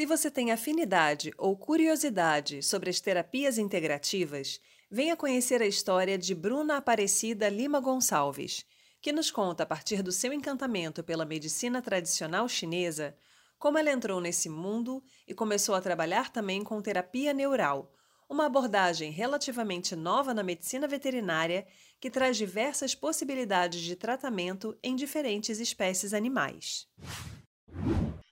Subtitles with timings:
[0.00, 4.58] Se você tem afinidade ou curiosidade sobre as terapias integrativas,
[4.90, 8.64] venha conhecer a história de Bruna Aparecida Lima Gonçalves,
[8.98, 13.14] que nos conta, a partir do seu encantamento pela medicina tradicional chinesa,
[13.58, 17.92] como ela entrou nesse mundo e começou a trabalhar também com terapia neural,
[18.26, 21.66] uma abordagem relativamente nova na medicina veterinária
[22.00, 26.88] que traz diversas possibilidades de tratamento em diferentes espécies animais.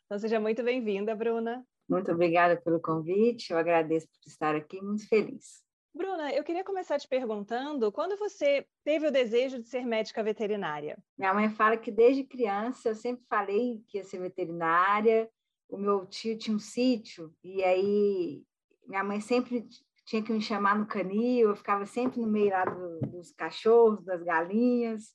[0.08, 1.62] Então, seja muito bem-vinda, Bruna.
[1.86, 5.62] Muito obrigada pelo convite, eu agradeço por estar aqui, muito feliz.
[5.94, 10.96] Bruna, eu queria começar te perguntando quando você teve o desejo de ser médica veterinária?
[11.18, 15.28] Minha mãe fala que desde criança eu sempre falei que ia ser veterinária.
[15.68, 18.42] O meu tio tinha um sítio e aí
[18.86, 19.68] minha mãe sempre
[20.06, 24.02] tinha que me chamar no canil, eu ficava sempre no meio lá do, dos cachorros,
[24.06, 25.14] das galinhas.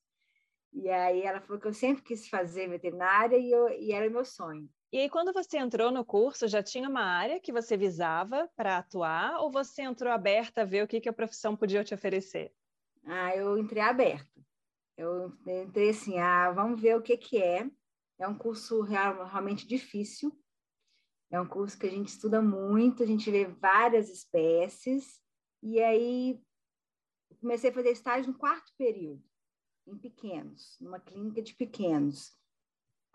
[0.71, 4.23] E aí ela falou que eu sempre quis fazer veterinária e, eu, e era meu
[4.23, 4.69] sonho.
[4.93, 8.77] E aí, quando você entrou no curso, já tinha uma área que você visava para
[8.77, 12.53] atuar ou você entrou aberta a ver o que, que a profissão podia te oferecer?
[13.03, 14.45] Ah, eu entrei aberta.
[14.95, 17.67] Eu entrei assim, ah, vamos ver o que, que é.
[18.19, 20.31] É um curso real, realmente difícil.
[21.31, 25.19] É um curso que a gente estuda muito, a gente vê várias espécies.
[25.63, 26.39] E aí,
[27.41, 29.23] comecei a fazer estágio no quarto período,
[29.87, 32.37] em pequenos, numa clínica de pequenos.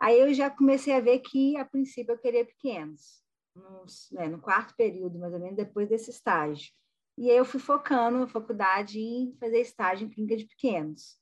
[0.00, 3.22] Aí eu já comecei a ver que, a princípio, eu queria pequenos,
[3.54, 6.72] nos, né, no quarto período, mais ou menos, depois desse estágio.
[7.16, 11.19] E aí eu fui focando na faculdade em fazer estágio em clínica de pequenos.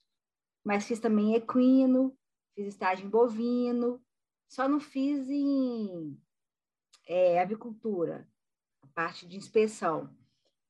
[0.63, 2.15] Mas fiz também equino,
[2.55, 4.05] fiz estágio em bovino,
[4.47, 6.21] só não fiz em
[7.07, 8.29] é, avicultura,
[8.83, 10.15] a parte de inspeção.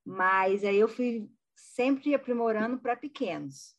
[0.04, 3.76] Mas aí eu fui sempre aprimorando para pequenos.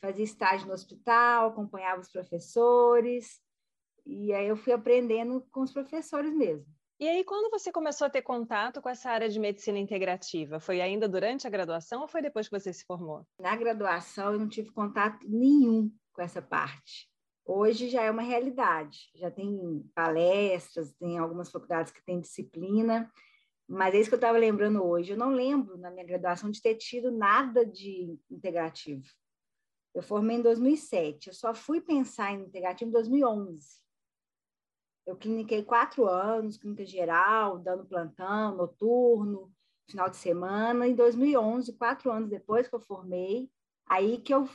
[0.00, 3.42] Fazia estágio no hospital, acompanhava os professores,
[4.06, 6.66] e aí eu fui aprendendo com os professores mesmo.
[7.00, 10.60] E aí, quando você começou a ter contato com essa área de medicina integrativa?
[10.60, 13.26] Foi ainda durante a graduação ou foi depois que você se formou?
[13.38, 17.10] Na graduação, eu não tive contato nenhum com essa parte.
[17.44, 23.12] Hoje já é uma realidade, já tem palestras, tem algumas faculdades que têm disciplina,
[23.68, 25.12] mas é isso que eu estava lembrando hoje.
[25.12, 29.04] Eu não lembro, na minha graduação, de ter tido nada de integrativo.
[29.94, 33.83] Eu formei em 2007, eu só fui pensar em integrativo em 2011.
[35.06, 39.52] Eu cliniquei quatro anos, clínica geral, dando plantão, noturno,
[39.88, 40.86] final de semana.
[40.86, 43.50] Em 2011, quatro anos depois que eu formei,
[43.86, 44.48] aí que eu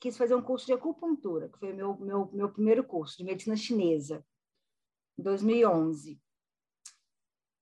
[0.00, 3.56] quis fazer um curso de acupuntura, que foi meu, meu, meu primeiro curso de medicina
[3.56, 4.26] chinesa,
[5.16, 6.20] em 2011.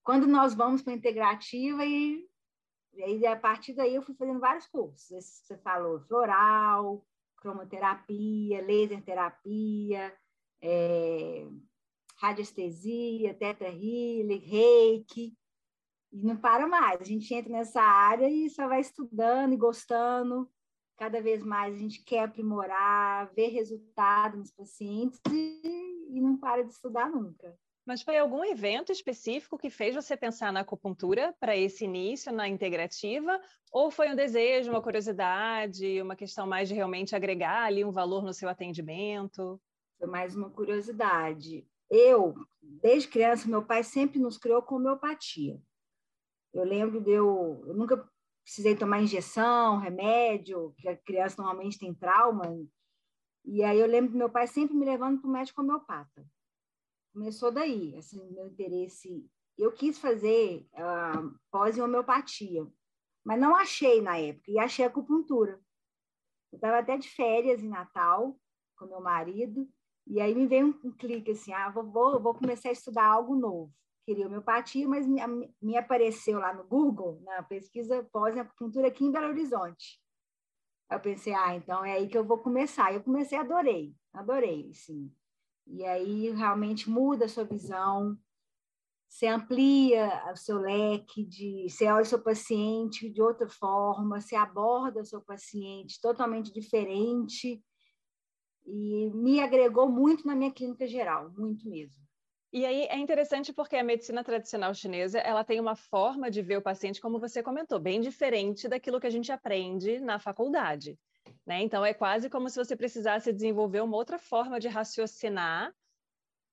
[0.02, 2.26] Quando nós vamos para a integrativa, e,
[2.94, 5.10] e aí a partir daí eu fui fazendo vários cursos.
[5.10, 7.06] Esse você falou, floral,
[7.36, 10.16] cromoterapia, laser terapia,
[10.62, 11.46] é,
[12.20, 15.34] radiestesia, teta healing, reiki,
[16.12, 17.00] e não para mais.
[17.00, 20.48] A gente entra nessa área e só vai estudando e gostando.
[20.98, 26.62] Cada vez mais a gente quer aprimorar, ver resultado nos pacientes e, e não para
[26.62, 27.56] de estudar nunca.
[27.86, 32.46] Mas foi algum evento específico que fez você pensar na acupuntura para esse início na
[32.46, 33.40] integrativa?
[33.72, 38.22] Ou foi um desejo, uma curiosidade, uma questão mais de realmente agregar ali um valor
[38.22, 39.58] no seu atendimento?
[39.98, 41.66] Foi mais uma curiosidade.
[41.90, 45.60] Eu, desde criança, meu pai sempre nos criou com homeopatia.
[46.52, 48.08] Eu lembro de eu, eu nunca
[48.44, 52.44] precisei tomar injeção, remédio, que a criança normalmente tem trauma.
[53.44, 56.26] E aí eu lembro do meu pai sempre me levando para o médico homeopata.
[57.12, 59.28] Começou daí, assim, meu interesse.
[59.58, 62.66] Eu quis fazer uh, pós em homeopatia,
[63.24, 65.60] mas não achei na época, e achei acupuntura.
[66.52, 68.38] Eu estava até de férias em Natal
[68.76, 69.68] com meu marido,
[70.10, 73.04] e aí me veio um, um clique assim, ah, vou, vou, vou, começar a estudar
[73.04, 73.72] algo novo.
[74.04, 75.20] Queria homeopatia, mas me,
[75.62, 80.02] me apareceu lá no Google, na pesquisa pós-acupuntura aqui em Belo Horizonte.
[80.90, 82.92] Eu pensei, ah, então é aí que eu vou começar.
[82.92, 85.14] Eu comecei, adorei, adorei, sim.
[85.64, 88.18] E aí realmente muda a sua visão.
[89.08, 94.34] você amplia o seu leque, de, você olha o seu paciente de outra forma, você
[94.34, 97.62] aborda o seu paciente totalmente diferente.
[98.72, 101.94] E me agregou muito na minha clínica geral, muito mesmo.
[102.52, 106.58] E aí é interessante porque a medicina tradicional chinesa ela tem uma forma de ver
[106.58, 110.98] o paciente, como você comentou, bem diferente daquilo que a gente aprende na faculdade.
[111.46, 111.62] Né?
[111.62, 115.72] Então é quase como se você precisasse desenvolver uma outra forma de raciocinar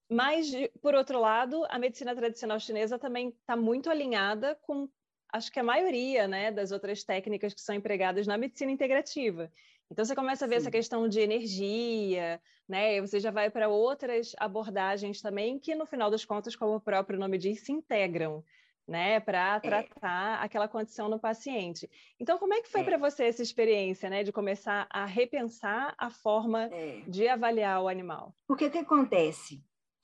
[0.10, 4.90] mas, por outro lado, a medicina tradicional chinesa também está muito alinhada com,
[5.34, 9.52] acho que a maioria né, das outras técnicas que são empregadas na medicina integrativa.
[9.90, 10.62] Então, você começa a ver Sim.
[10.62, 13.00] essa questão de energia, né?
[13.02, 17.18] Você já vai para outras abordagens também, que no final das contas, como o próprio
[17.18, 18.44] nome diz, se integram,
[18.88, 19.20] né?
[19.20, 19.60] Para é.
[19.60, 20.46] tratar é.
[20.46, 21.90] aquela condição no paciente.
[22.20, 22.84] Então, como é que foi é.
[22.84, 24.24] para você essa experiência, né?
[24.24, 27.02] De começar a repensar a forma é.
[27.08, 28.36] de avaliar o animal?
[28.46, 29.64] Porque o que acontece?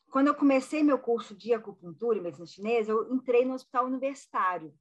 [0.09, 4.71] Quando eu comecei meu curso de acupuntura e medicina chinesa, eu entrei no hospital universitário.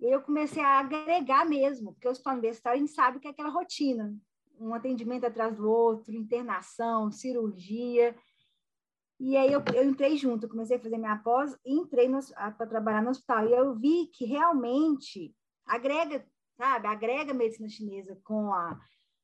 [0.00, 3.50] Eu comecei a agregar mesmo, porque o hospital universitário a gente sabe que é aquela
[3.50, 4.16] rotina,
[4.58, 8.16] um atendimento atrás do outro, internação, cirurgia.
[9.18, 12.08] E aí eu, eu entrei junto, comecei a fazer minha pós e entrei
[12.56, 13.46] para trabalhar no hospital.
[13.46, 15.34] E eu vi que realmente
[15.66, 16.26] agrega,
[16.56, 18.80] sabe, agrega a medicina chinesa com a.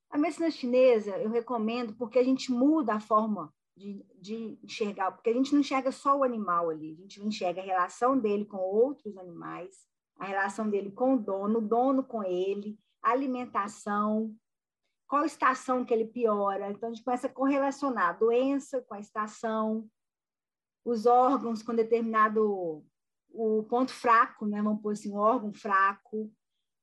[0.09, 5.29] A medicina chinesa eu recomendo porque a gente muda a forma de, de enxergar, porque
[5.29, 8.57] a gente não enxerga só o animal ali, a gente enxerga a relação dele com
[8.57, 9.75] outros animais,
[10.19, 14.35] a relação dele com o dono, o dono com ele, alimentação,
[15.07, 16.69] qual estação que ele piora.
[16.71, 19.89] Então, a gente começa a correlacionar a doença com a estação,
[20.83, 22.85] os órgãos com determinado
[23.29, 24.61] o ponto fraco, né?
[24.61, 26.31] Vamos pôr assim, órgão fraco.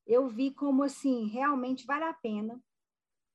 [0.07, 2.61] Eu vi como assim realmente vale a pena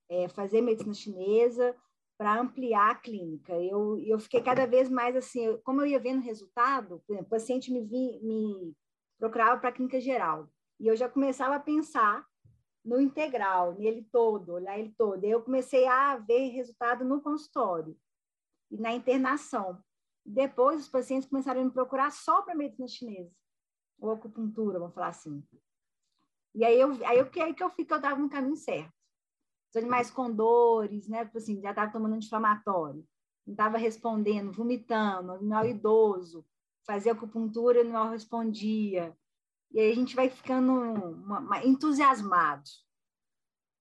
[0.09, 1.75] é, fazer medicina chinesa,
[2.19, 3.53] para ampliar a clínica.
[3.53, 7.71] Eu, eu fiquei cada vez mais assim, como eu ia vendo resultado, exemplo, o paciente
[7.71, 8.75] me, vi, me
[9.19, 10.49] procurava para a clínica geral,
[10.79, 12.25] e eu já começava a pensar
[12.83, 15.23] no integral, nele todo, olhar ele todo.
[15.23, 17.95] Eu comecei a ver resultado no consultório
[18.71, 19.83] e na internação.
[20.25, 23.35] Depois, os pacientes começaram a me procurar só para medicina chinesa,
[23.99, 25.43] ou acupuntura, vamos falar assim.
[26.55, 28.99] E aí eu, aí eu, aí que eu fiquei, eu estava no caminho certo
[29.69, 31.25] os animais com dores, né?
[31.25, 33.07] Tipo assim, já estava tomando anti-inflamatório,
[33.45, 36.45] não estava respondendo, vomitando, animal idoso,
[36.89, 39.15] fazia acupuntura não respondia.
[39.71, 42.67] E aí a gente vai ficando uma, uma, entusiasmado,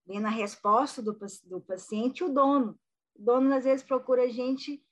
[0.05, 2.79] vendo a resposta do, do paciente e o dono.
[3.15, 4.85] O dono, às vezes, procura a gente,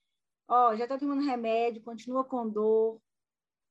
[0.48, 3.00] ó, já está tomando remédio, continua com dor,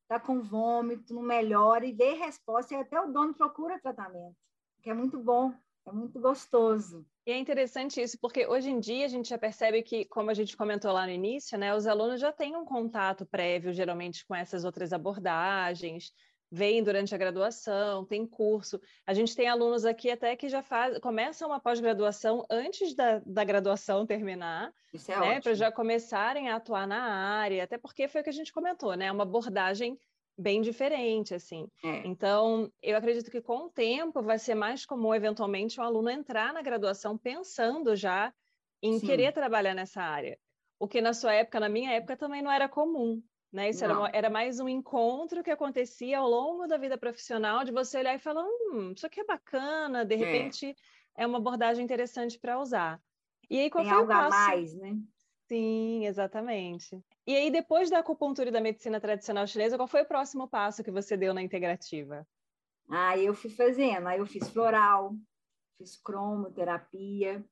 [0.02, 4.36] está com vômito, não melhora, e vê resposta, e até o dono procura tratamento,
[4.80, 5.52] que é muito bom,
[5.86, 7.06] é muito gostoso.
[7.26, 10.34] E é interessante isso, porque hoje em dia a gente já percebe que, como a
[10.34, 14.34] gente comentou lá no início, né, os alunos já têm um contato prévio, geralmente, com
[14.34, 16.12] essas outras abordagens,
[16.50, 18.80] vêm durante a graduação, tem curso.
[19.06, 23.44] A gente tem alunos aqui até que já faz, começam uma pós-graduação antes da, da
[23.44, 24.72] graduação terminar,
[25.08, 28.32] é né, para já começarem a atuar na área, até porque foi o que a
[28.32, 29.10] gente comentou, né?
[29.10, 29.98] Uma abordagem
[30.36, 31.68] bem diferente, assim.
[31.84, 32.06] É.
[32.06, 36.10] Então, eu acredito que com o tempo vai ser mais comum, eventualmente, o um aluno
[36.10, 38.32] entrar na graduação pensando já
[38.82, 39.06] em Sim.
[39.06, 40.38] querer trabalhar nessa área.
[40.78, 43.22] O que na sua época, na minha época, também não era comum.
[43.52, 43.70] Né?
[43.70, 47.98] Isso era, era, mais um encontro que acontecia ao longo da vida profissional, de você
[47.98, 50.18] olhar e falar, hum, isso aqui é bacana, de é.
[50.18, 50.76] repente
[51.16, 53.00] é, é uma abordagem interessante para usar.
[53.48, 54.36] E aí, qual Tem foi algo o passo?
[54.36, 54.96] a mais, né?
[55.48, 57.00] Sim, exatamente.
[57.26, 60.82] E aí, depois da acupuntura e da medicina tradicional chinesa, qual foi o próximo passo
[60.82, 62.26] que você deu na integrativa?
[62.88, 65.14] Aí eu fui fazendo, aí eu fiz floral,
[65.78, 67.44] fiz cromoterapia,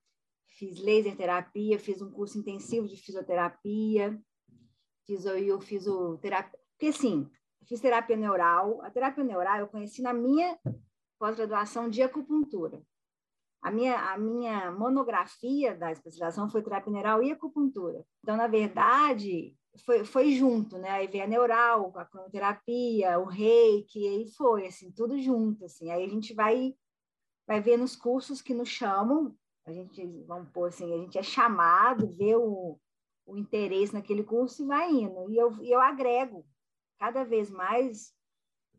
[0.47, 4.21] fiz laser terapia, fiz um curso intensivo de fisioterapia,
[5.07, 7.29] fiz eu fiz o terapia, porque assim,
[7.65, 10.59] fiz terapia neural, a terapia neural eu conheci na minha
[11.19, 12.83] pós-graduação de acupuntura.
[13.65, 18.05] A minha, a minha monografia da especialização foi terapia neural e acupuntura.
[18.23, 19.57] Então, na verdade,
[19.87, 20.91] foi, foi junto, né?
[20.91, 25.91] Aí veio a neural, a cronoterapia, o reiki, aí foi, assim, tudo junto, assim.
[25.91, 26.75] Aí a gente vai,
[27.47, 31.23] vai ver nos cursos que nos chamam, a gente, vamos pôr assim, a gente é
[31.23, 32.79] chamado, vê o,
[33.25, 35.31] o interesse naquele curso e vai indo.
[35.31, 36.47] E eu, e eu agrego
[36.99, 38.13] cada vez mais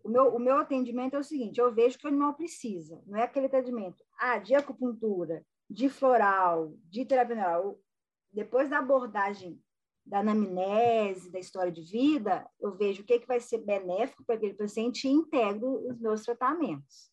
[0.03, 3.17] o meu, o meu atendimento é o seguinte: eu vejo que o animal precisa, não
[3.17, 7.79] é aquele atendimento ah, de acupuntura, de floral, de terapia neural.
[8.31, 9.61] Depois da abordagem
[10.05, 14.35] da anamnese, da história de vida, eu vejo o que, que vai ser benéfico para
[14.35, 17.09] aquele paciente e integro os meus tratamentos.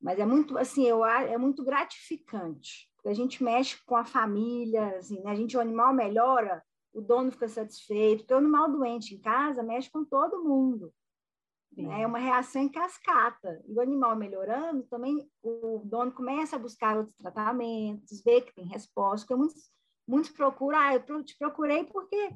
[0.00, 4.96] Mas é muito, assim, eu, é muito gratificante, porque a gente mexe com a família,
[4.98, 5.30] assim, né?
[5.30, 6.62] a gente, o animal melhora,
[6.92, 10.92] o dono fica satisfeito, porque o animal doente em casa mexe com todo mundo.
[11.76, 12.02] Né?
[12.02, 13.62] É uma reação em cascata.
[13.66, 18.66] E o animal melhorando, também o dono começa a buscar outros tratamentos, vê que tem
[18.66, 19.70] resposta, porque muitos,
[20.06, 22.30] muitos procuram, ah, eu te procurei porque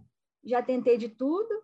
[0.44, 1.62] já tentei de tudo,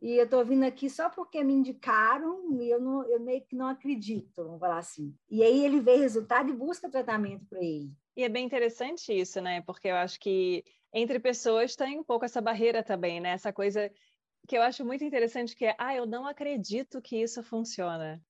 [0.00, 3.56] e eu estou vindo aqui só porque me indicaram e eu, não, eu meio que
[3.56, 5.12] não acredito, vamos falar assim.
[5.28, 7.90] E aí ele vê resultado e busca tratamento para ele.
[8.16, 9.60] E é bem interessante isso, né?
[9.62, 13.30] Porque eu acho que entre pessoas tem um pouco essa barreira também, né?
[13.30, 13.90] Essa coisa
[14.48, 18.20] que eu acho muito interessante que é, ah, eu não acredito que isso funciona.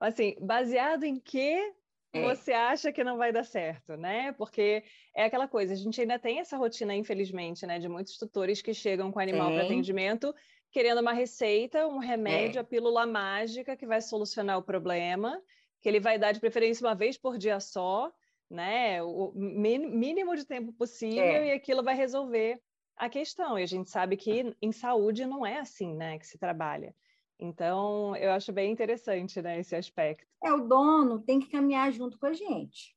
[0.00, 1.74] Assim, baseado em que
[2.12, 2.22] é.
[2.22, 4.32] você acha que não vai dar certo, né?
[4.32, 4.84] Porque
[5.14, 8.72] é aquela coisa, a gente ainda tem essa rotina, infelizmente, né, de muitos tutores que
[8.72, 10.32] chegam com animal para atendimento
[10.70, 12.60] querendo uma receita, um remédio, é.
[12.60, 15.40] a pílula mágica que vai solucionar o problema,
[15.80, 18.12] que ele vai dar de preferência uma vez por dia só,
[18.50, 19.02] né?
[19.02, 21.48] O mínimo de tempo possível é.
[21.48, 22.60] e aquilo vai resolver
[22.98, 23.58] a questão.
[23.58, 26.94] E a gente sabe que em saúde não é assim, né, que se trabalha.
[27.38, 30.26] Então, eu acho bem interessante, né, esse aspecto.
[30.44, 32.96] É, o dono tem que caminhar junto com a gente.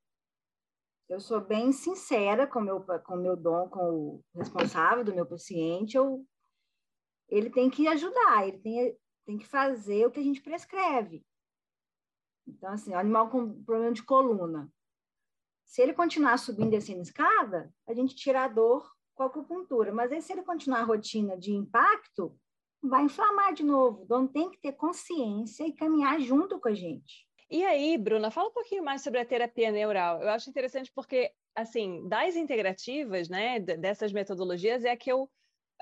[1.08, 5.98] Eu sou bem sincera com meu, com meu dono, com o responsável do meu paciente.
[5.98, 6.26] Eu
[7.32, 11.26] ele tem que ajudar, ele tem, tem que fazer o que a gente prescreve.
[12.46, 14.70] Então, assim, animal com problema de coluna.
[15.66, 19.94] Se ele continuar subindo e descendo escada, a gente tira a dor com a acupuntura.
[19.94, 22.36] Mas aí, se ele continuar a rotina de impacto,
[22.82, 24.04] vai inflamar de novo.
[24.04, 27.28] O dono tem que ter consciência e caminhar junto com a gente.
[27.50, 30.22] E aí, Bruna, fala um pouquinho mais sobre a terapia neural.
[30.22, 35.30] Eu acho interessante porque, assim, das integrativas, né, dessas metodologias, é a que eu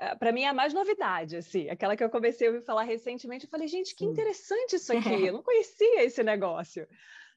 [0.00, 2.84] ah, para mim é a mais novidade, assim, aquela que eu comecei a ouvir falar
[2.84, 6.88] recentemente, eu falei, gente, que interessante isso aqui, eu não conhecia esse negócio.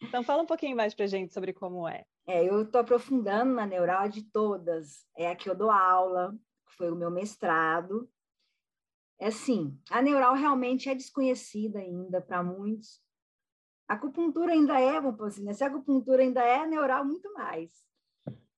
[0.03, 2.05] Então fala um pouquinho mais para gente sobre como é.
[2.25, 5.05] É, eu estou aprofundando na neural de todas.
[5.17, 8.09] É a que eu dou aula, foi o meu mestrado.
[9.19, 13.01] É assim, a neural realmente é desconhecida ainda para muitos.
[13.87, 15.53] A acupuntura ainda é, vamos assim, né?
[15.53, 17.71] se a acupuntura ainda é, a neural muito mais.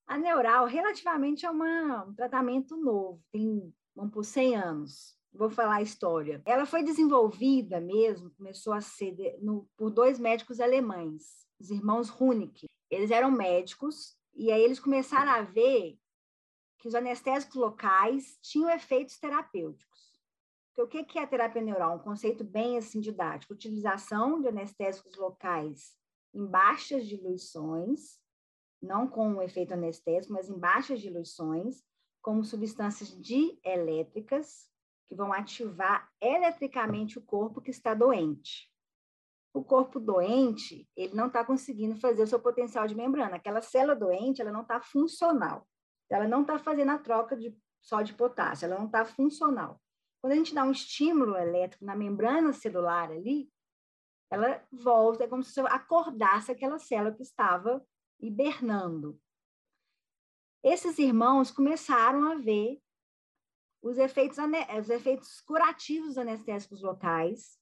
[0.08, 5.18] A neural, relativamente, é uma, um tratamento novo, tem vamos por 100 anos.
[5.38, 6.42] Vou falar a história.
[6.46, 12.68] Ela foi desenvolvida mesmo, começou a ser no, por dois médicos alemães, os irmãos Hunicke.
[12.90, 16.00] Eles eram médicos e aí eles começaram a ver
[16.80, 20.22] que os anestésicos locais tinham efeitos terapêuticos.
[20.74, 21.96] Porque o que é a terapia neural?
[21.96, 23.54] Um conceito bem assim didático.
[23.54, 25.98] Utilização de anestésicos locais
[26.34, 28.20] em baixas diluições,
[28.82, 31.82] não com um efeito anestésico, mas em baixas diluições,
[32.22, 34.70] como substâncias dielétricas
[35.08, 38.72] que vão ativar eletricamente o corpo que está doente.
[39.54, 43.38] O corpo doente, ele não está conseguindo fazer o seu potencial de membrana.
[43.38, 45.68] Aquela célula doente, ela não está funcional.
[46.10, 49.82] Ela não está fazendo a troca de, só de potássio, ela não está funcional.
[50.22, 53.50] Quando a gente dá um estímulo elétrico na membrana celular ali,
[54.30, 57.86] ela volta, é como se acordasse aquela célula que estava
[58.20, 59.20] hibernando
[60.66, 62.82] esses irmãos começaram a ver
[63.86, 64.40] os efeitos,
[64.80, 67.60] os efeitos curativos anestésicos locais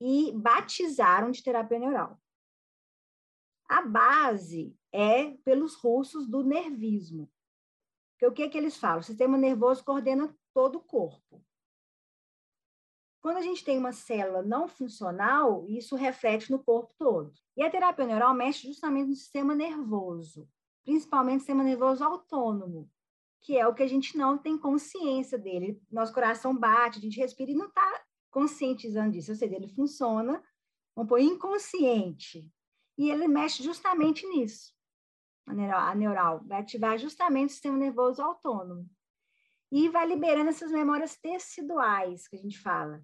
[0.00, 2.22] e batizaram de terapia neural.
[3.68, 7.28] A base é pelos russos do nervismo.
[8.12, 9.00] Porque o que, que eles falam?
[9.00, 11.44] O sistema nervoso coordena todo o corpo.
[13.20, 17.34] Quando a gente tem uma célula não funcional, isso reflete no corpo todo.
[17.56, 20.48] E a terapia neural mexe justamente no sistema nervoso
[20.84, 22.90] principalmente sistema nervoso autônomo,
[23.40, 25.80] que é o que a gente não tem consciência dele.
[25.90, 29.32] Nosso coração bate, a gente respira e não está conscientizando disso.
[29.32, 30.42] Ou seja, ele funciona,
[30.94, 32.48] vamos pôr, inconsciente.
[32.98, 34.74] E ele mexe justamente nisso.
[35.46, 38.88] A neural, a neural vai ativar justamente o sistema nervoso autônomo.
[39.72, 43.02] E vai liberando essas memórias teciduais que a gente fala.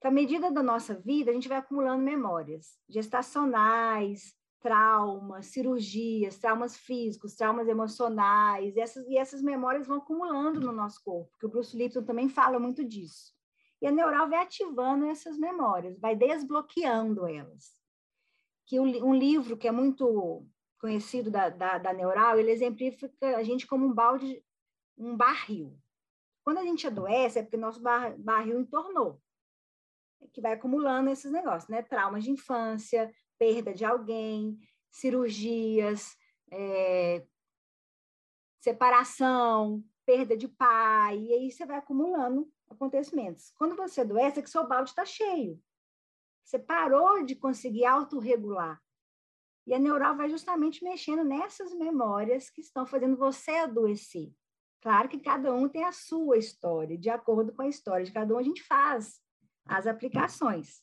[0.00, 6.74] Que à medida da nossa vida, a gente vai acumulando memórias gestacionais, traumas, cirurgias, traumas
[6.74, 11.50] físicos, traumas emocionais, e essas, e essas memórias vão acumulando no nosso corpo, que o
[11.50, 13.34] Bruce Lipton também fala muito disso.
[13.82, 17.78] E a neural vai ativando essas memórias, vai desbloqueando elas.
[18.66, 20.46] Que um livro que é muito
[20.78, 24.42] conhecido da, da, da neural, ele exemplifica a gente como um balde,
[24.96, 25.78] um barril.
[26.42, 29.20] Quando a gente adoece, é porque nosso bar, barril entornou,
[30.32, 31.82] que vai acumulando esses negócios, né?
[31.82, 34.58] Traumas de infância, perda de alguém,
[34.90, 36.16] cirurgias,
[36.50, 37.26] é,
[38.60, 43.52] separação, perda de pai, e aí você vai acumulando acontecimentos.
[43.56, 45.60] Quando você adoece, é que seu balde está cheio.
[46.44, 48.80] Você parou de conseguir autorregular.
[49.66, 54.30] E a neural vai justamente mexendo nessas memórias que estão fazendo você adoecer.
[54.82, 58.34] Claro que cada um tem a sua história, de acordo com a história de cada
[58.34, 59.18] um, a gente faz
[59.66, 60.82] as aplicações.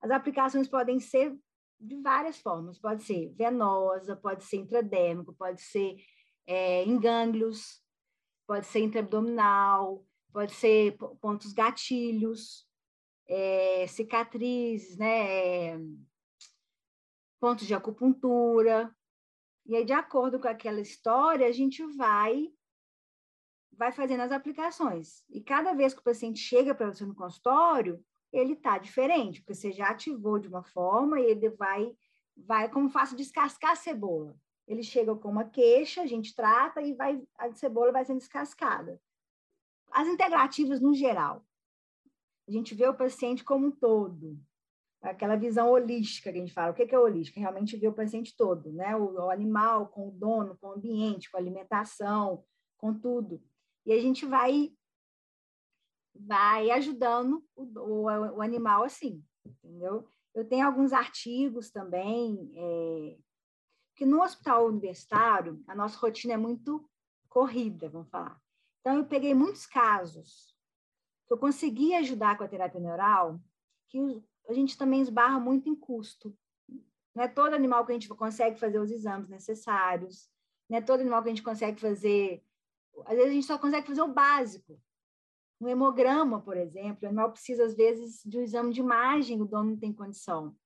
[0.00, 1.38] As aplicações podem ser
[1.80, 5.96] de várias formas, pode ser venosa, pode ser intradérmico, pode ser
[6.46, 7.82] é, em gânglios,
[8.46, 12.68] pode ser intraabdominal, pode ser pontos gatilhos,
[13.26, 15.80] é, cicatrizes, né, é,
[17.40, 18.94] pontos de acupuntura.
[19.64, 22.52] E aí, de acordo com aquela história, a gente vai
[23.72, 25.24] vai fazendo as aplicações.
[25.30, 29.54] E cada vez que o paciente chega para você no consultório, ele está diferente, porque
[29.54, 31.92] você já ativou de uma forma e ele vai,
[32.36, 34.36] vai como faço descascar a cebola.
[34.66, 39.00] Ele chega com uma queixa, a gente trata e vai, a cebola vai sendo descascada.
[39.90, 41.44] As integrativas, no geral,
[42.48, 44.38] a gente vê o paciente como um todo,
[45.02, 46.70] aquela visão holística que a gente fala.
[46.70, 47.40] O que é holística?
[47.40, 48.94] Realmente vê o paciente todo, né?
[48.94, 52.44] O, o animal com o dono, com o ambiente, com a alimentação,
[52.76, 53.42] com tudo.
[53.84, 54.72] E a gente vai
[56.14, 58.02] vai ajudando o, o,
[58.36, 60.08] o animal assim, entendeu?
[60.34, 63.18] Eu tenho alguns artigos também, é,
[63.96, 66.88] que no hospital universitário a nossa rotina é muito
[67.28, 68.40] corrida, vamos falar.
[68.80, 70.56] Então eu peguei muitos casos
[71.26, 73.40] que eu consegui ajudar com a terapia neural,
[73.88, 73.98] que
[74.48, 76.36] a gente também esbarra muito em custo.
[77.14, 80.30] Não é todo animal que a gente consegue fazer os exames necessários,
[80.68, 82.42] não é todo animal que a gente consegue fazer.
[83.04, 84.80] Às vezes a gente só consegue fazer o básico.
[85.60, 89.44] Um hemograma, por exemplo, o animal precisa, às vezes, de um exame de imagem, o
[89.44, 90.56] dono não tem condição.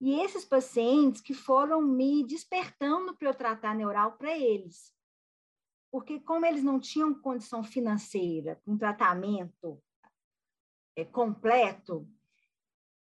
[0.00, 4.92] E esses pacientes que foram me despertando para eu tratar neural para eles.
[5.90, 9.82] Porque, como eles não tinham condição financeira, um tratamento
[10.96, 12.08] é, completo,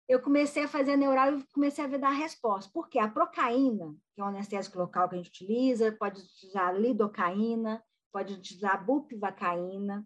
[0.08, 2.68] eu comecei a fazer neural e comecei a ver dar resposta.
[2.74, 7.80] Porque a procaína, que é um anestésico local que a gente utiliza, pode utilizar lidocaína,
[8.10, 10.04] pode utilizar bupivacaína.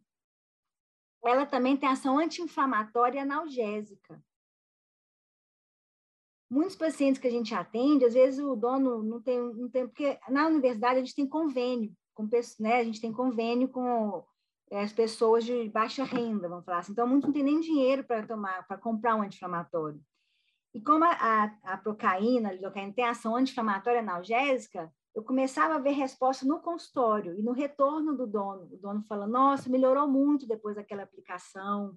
[1.25, 4.23] Ela também tem ação anti-inflamatória e analgésica.
[6.50, 10.19] Muitos pacientes que a gente atende, às vezes o dono não tem, não tem porque
[10.28, 12.28] na universidade a gente tem convênio com
[12.61, 14.25] né, a gente tem convênio com
[14.70, 16.92] é, as pessoas de baixa renda, vamos falar assim.
[16.92, 20.01] Então, muitos não têm nem dinheiro para tomar, para comprar um anti-inflamatório.
[20.72, 25.79] E como a, a, a procaína, a lidocaína tem ação anti-inflamatória analgésica, eu começava a
[25.79, 28.68] ver resposta no consultório e no retorno do dono.
[28.72, 31.96] O dono fala, nossa, melhorou muito depois daquela aplicação.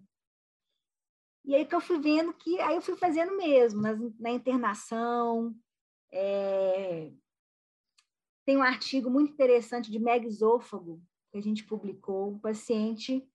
[1.43, 5.55] E aí que eu fui vendo que, aí eu fui fazendo mesmo, na, na internação.
[6.11, 7.11] É...
[8.45, 11.01] Tem um artigo muito interessante de megasôfago,
[11.31, 13.27] que a gente publicou, um paciente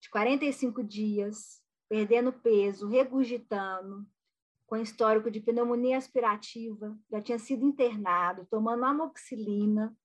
[0.00, 4.06] de 45 dias, perdendo peso, regurgitando,
[4.66, 9.96] com histórico de pneumonia aspirativa, já tinha sido internado, tomando amoxicilina.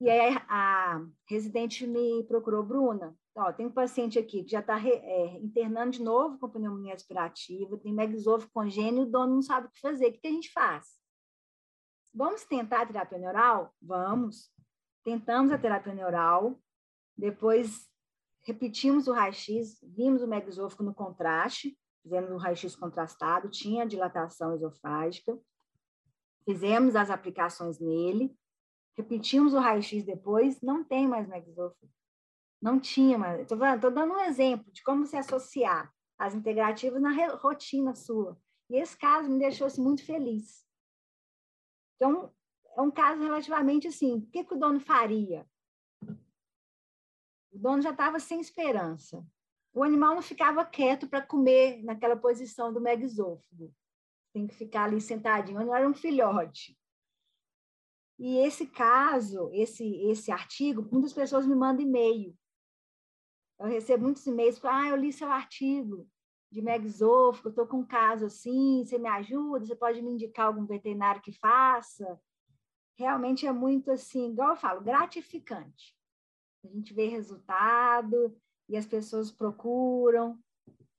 [0.00, 4.78] E aí a residente me procurou, Bruna, ó, tem um paciente aqui que já está
[4.84, 9.70] é, internando de novo com pneumonia aspirativa, tem megasofo congênio, o dono não sabe o
[9.70, 10.08] que fazer.
[10.08, 10.86] O que, que a gente faz?
[12.12, 13.74] Vamos tentar a terapia neural?
[13.80, 14.50] Vamos.
[15.04, 16.58] Tentamos a terapia neural,
[17.16, 17.88] depois
[18.42, 25.36] repetimos o raio-x, vimos o megasófico no contraste, fizemos um raio-x contrastado, tinha dilatação esofágica,
[26.44, 28.32] fizemos as aplicações nele,
[28.96, 31.92] repetimos o raio-x depois, não tem mais megasófico.
[32.62, 33.40] Não tinha mais.
[33.40, 33.58] Estou
[33.90, 38.40] dando um exemplo de como se associar as integrativas na rotina sua.
[38.70, 40.64] E esse caso me deixou assim, muito feliz.
[41.96, 42.32] Então,
[42.76, 45.44] é um caso relativamente assim, o que, que o dono faria?
[47.52, 49.26] O dono já estava sem esperança.
[49.76, 53.70] O animal não ficava quieto para comer naquela posição do megasôfago.
[54.32, 55.62] Tem que ficar ali sentadinho.
[55.62, 56.74] Não era um filhote.
[58.18, 62.34] E esse caso, esse esse artigo, muitas pessoas me mandam e-mail.
[63.60, 66.08] Eu recebo muitos e-mails, ah, eu li seu artigo
[66.50, 69.66] de megasôfago, eu estou com um caso assim, você me ajuda?
[69.66, 72.18] Você pode me indicar algum veterinário que faça?
[72.98, 75.94] Realmente é muito assim, igual eu falo, gratificante
[76.66, 78.36] a gente vê resultado
[78.68, 80.38] e as pessoas procuram,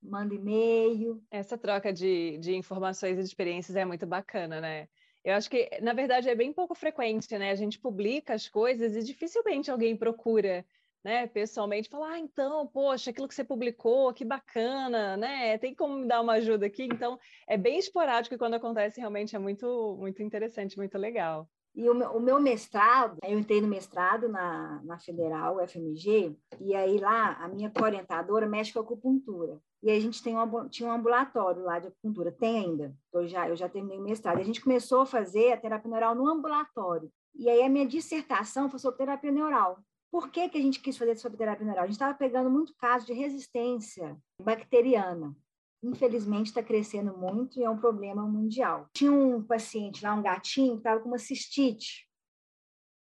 [0.02, 1.22] mandam e-mail.
[1.30, 4.88] Essa troca de, de informações e de experiências é muito bacana, né?
[5.24, 7.50] Eu acho que, na verdade, é bem pouco frequente, né?
[7.50, 10.64] A gente publica as coisas e dificilmente alguém procura,
[11.04, 15.58] né, pessoalmente, falar, ah, então, poxa, aquilo que você publicou, que bacana, né?
[15.58, 16.84] Tem como me dar uma ajuda aqui?
[16.84, 21.48] Então, é bem esporádico e quando acontece, realmente é muito, muito interessante, muito legal.
[21.74, 26.74] E o meu, o meu, mestrado, eu entrei no mestrado na, na Federal, FMG, e
[26.74, 29.60] aí lá a minha orientadora mexe com acupuntura.
[29.82, 33.48] E a gente tem um, tinha um ambulatório lá de acupuntura, tem ainda, eu já,
[33.48, 34.38] eu já terminei o mestrado.
[34.38, 37.10] E a gente começou a fazer a terapia neural no ambulatório.
[37.34, 39.78] E aí a minha dissertação foi sobre terapia neural.
[40.10, 41.84] Por que, que a gente quis fazer sobre terapia neural?
[41.84, 45.36] A gente estava pegando muito caso de resistência bacteriana.
[45.82, 48.88] Infelizmente, está crescendo muito e é um problema mundial.
[48.92, 52.08] Tinha um paciente lá, um gatinho, que estava com uma cistite.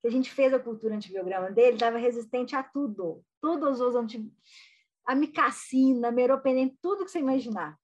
[0.05, 3.23] A gente fez a cultura antibiograma dele, estava resistente a tudo.
[3.41, 4.31] Todos os anti...
[5.05, 7.77] amicacina, meropenem, tudo que você imaginar.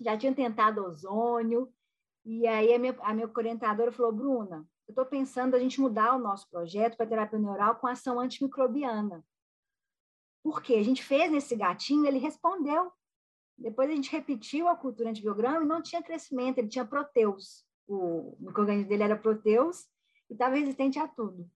[0.00, 1.72] Já tinha tentado ozônio.
[2.24, 6.14] E aí a minha, a minha orientadora falou, Bruna, eu estou pensando a gente mudar
[6.14, 9.24] o nosso projeto para terapia neural com ação antimicrobiana.
[10.42, 10.74] Por quê?
[10.74, 12.92] A gente fez nesse gatinho, ele respondeu.
[13.56, 17.64] Depois a gente repetiu a cultura antibiograma e não tinha crescimento, ele tinha proteus.
[17.86, 19.86] O microorganismo dele era proteus
[20.28, 21.48] e estava resistente a tudo.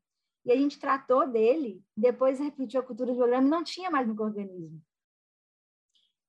[0.44, 4.80] E a gente tratou dele, depois repetiu a cultura antibiograma e não tinha mais microorganismo.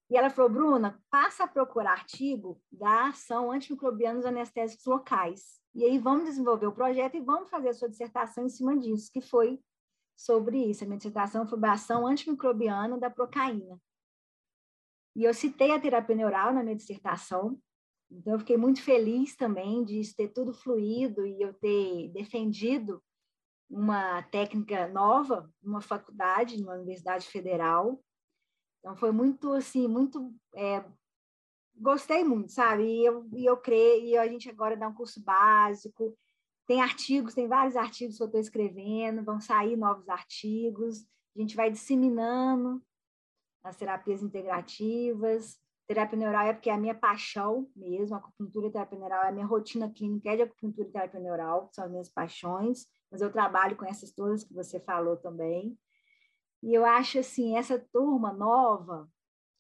[0.09, 5.59] E ela falou, Bruna, passa a procurar artigo da ação antimicrobiana nos anestésicos locais.
[5.75, 9.11] E aí vamos desenvolver o projeto e vamos fazer a sua dissertação em cima disso,
[9.13, 9.61] que foi
[10.15, 10.83] sobre isso.
[10.83, 13.79] A minha dissertação foi a ação antimicrobiana da procaína.
[15.19, 17.59] E eu citei a terapia neural na minha dissertação,
[18.09, 23.03] então eu fiquei muito feliz também de isso ter tudo fluído e eu ter defendido
[23.69, 28.01] uma técnica nova numa faculdade, numa universidade federal.
[28.79, 30.85] Então foi muito assim, muito é,
[31.75, 32.83] gostei muito, sabe?
[32.83, 36.17] E eu, e eu creio, e a gente agora dá um curso básico,
[36.65, 41.05] tem artigos, tem vários artigos que eu estou escrevendo, vão sair novos artigos,
[41.35, 42.81] a gente vai disseminando
[43.63, 45.57] as terapias integrativas.
[45.87, 49.31] Terapia neural é porque é a minha paixão mesmo, acupuntura e terapia neural é a
[49.31, 53.31] minha rotina clínica é de acupuntura e terapia neural, são as minhas paixões, mas eu
[53.31, 55.75] trabalho com essas todas que você falou também.
[56.61, 59.09] E eu acho assim, essa turma nova,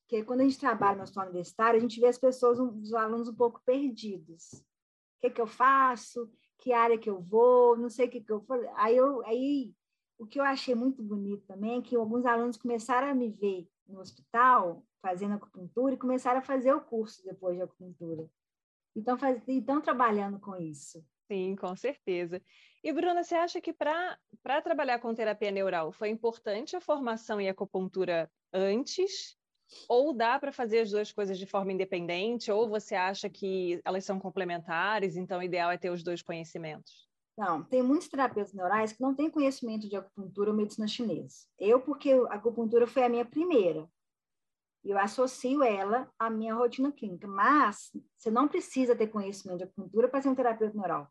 [0.09, 3.27] porque quando a gente trabalha no hospital universitário, a gente vê as pessoas, os alunos
[3.27, 4.53] um pouco perdidos.
[4.53, 6.27] O que, que eu faço?
[6.57, 7.77] Que área que eu vou?
[7.77, 8.57] Não sei o que, que eu vou.
[8.75, 9.73] Aí, eu, aí,
[10.17, 13.67] o que eu achei muito bonito também é que alguns alunos começaram a me ver
[13.89, 18.29] no hospital fazendo acupuntura e começaram a fazer o curso depois de acupuntura.
[18.95, 21.03] Então, faz, estão trabalhando com isso.
[21.31, 22.41] Sim, com certeza.
[22.83, 24.17] E, Bruna, você acha que para
[24.63, 29.37] trabalhar com terapia neural foi importante a formação em acupuntura antes
[29.87, 34.03] ou dá para fazer as duas coisas de forma independente, ou você acha que elas
[34.03, 37.08] são complementares, então o ideal é ter os dois conhecimentos?
[37.39, 41.47] Não, tem muitos terapeutas neurais que não têm conhecimento de acupuntura ou medicina chinesa.
[41.57, 43.89] Eu, porque a acupuntura foi a minha primeira,
[44.83, 50.09] eu associo ela à minha rotina clínica, mas você não precisa ter conhecimento de acupuntura
[50.09, 51.07] para ser um terapeuta neural.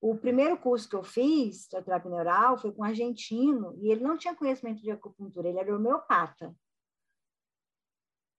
[0.00, 4.04] O primeiro curso que eu fiz de terapia neural foi com um argentino e ele
[4.04, 6.54] não tinha conhecimento de acupuntura, ele era homeopata.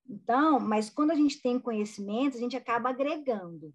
[0.07, 3.73] Então, mas quando a gente tem conhecimento, a gente acaba agregando.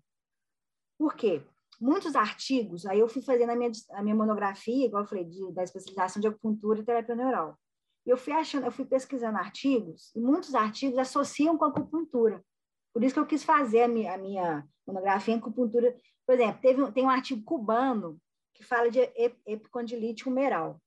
[0.97, 1.43] Por quê?
[1.81, 5.53] Muitos artigos, aí eu fui fazendo a minha, a minha monografia, igual eu falei, de,
[5.53, 7.59] da especialização de acupuntura e terapia neural.
[8.05, 12.45] Eu fui achando, eu fui pesquisando artigos, e muitos artigos associam com a acupuntura.
[12.93, 15.95] Por isso que eu quis fazer a minha, a minha monografia em acupuntura.
[16.27, 18.21] Por exemplo, teve, tem um artigo cubano
[18.55, 18.99] que fala de
[19.47, 20.81] epicondilite humeral,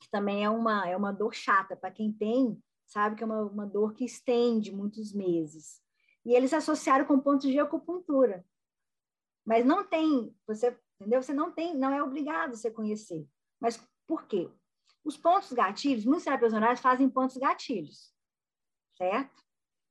[0.00, 3.16] que também é uma, é uma dor chata para quem tem sabe?
[3.16, 5.80] Que é uma, uma dor que estende muitos meses.
[6.24, 8.44] E eles associaram com pontos de acupuntura.
[9.46, 11.22] Mas não tem, você entendeu?
[11.22, 13.26] Você não tem, não é obrigado você conhecer.
[13.60, 14.50] Mas por quê?
[15.04, 18.12] Os pontos gatilhos, muitos terapeutas fazem pontos gatilhos,
[18.96, 19.44] certo?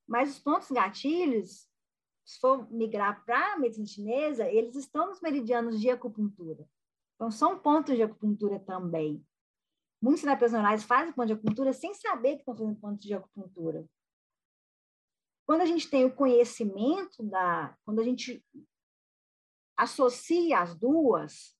[0.06, 1.66] Mas os pontos gatilhos,
[2.24, 6.68] se for migrar para a medicina chinesa, eles estão nos meridianos de acupuntura.
[7.14, 9.24] Então, são pontos de acupuntura também.
[10.02, 13.86] Muitos terapeutas neurais fazem ponto de acupuntura sem saber que estão fazendo ponto de acupuntura.
[15.46, 18.44] Quando a gente tem o conhecimento da, quando a gente
[19.76, 21.56] associa as duas,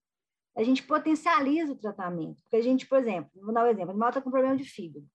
[0.56, 2.42] a gente potencializa o tratamento.
[2.42, 4.64] Porque a gente, por exemplo, vou dar um exemplo, o animal está com problema de
[4.64, 5.06] fígado.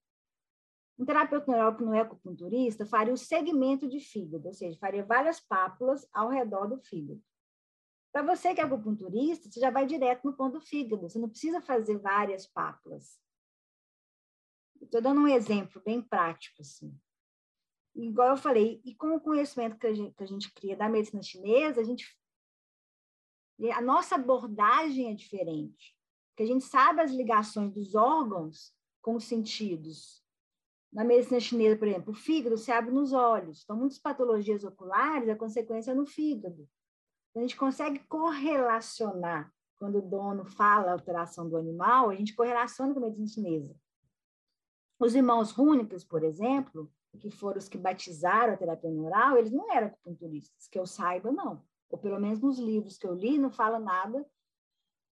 [1.00, 5.04] Um terapeuta neural que não é acupunturista faria o segmento de fígado, ou seja, faria
[5.04, 7.20] várias pápulas ao redor do fígado.
[8.14, 11.30] Para você que é acupunturista, você já vai direto no ponto do fígado, você não
[11.30, 13.20] precisa fazer várias pápulas.
[14.80, 16.96] Estou dando um exemplo bem prático, assim.
[17.96, 20.90] Igual eu falei, e com o conhecimento que a gente, que a gente cria da
[20.90, 22.06] medicina chinesa, a gente
[23.70, 25.96] a nossa abordagem é diferente,
[26.30, 30.24] porque a gente sabe as ligações dos órgãos com os sentidos.
[30.92, 33.62] Na medicina chinesa, por exemplo, o fígado se abre nos olhos.
[33.64, 36.68] Então, muitas patologias oculares, a consequência é no fígado.
[37.36, 43.00] A gente consegue correlacionar, quando o dono fala alteração do animal, a gente correlaciona com
[43.00, 43.76] a medicina chinesa.
[45.00, 49.72] Os irmãos Rúnicos, por exemplo, que foram os que batizaram a terapia neural, eles não
[49.72, 51.64] eram acupunturistas, que eu saiba, não.
[51.92, 54.26] Ou pelo menos nos livros que eu li, não fala nada.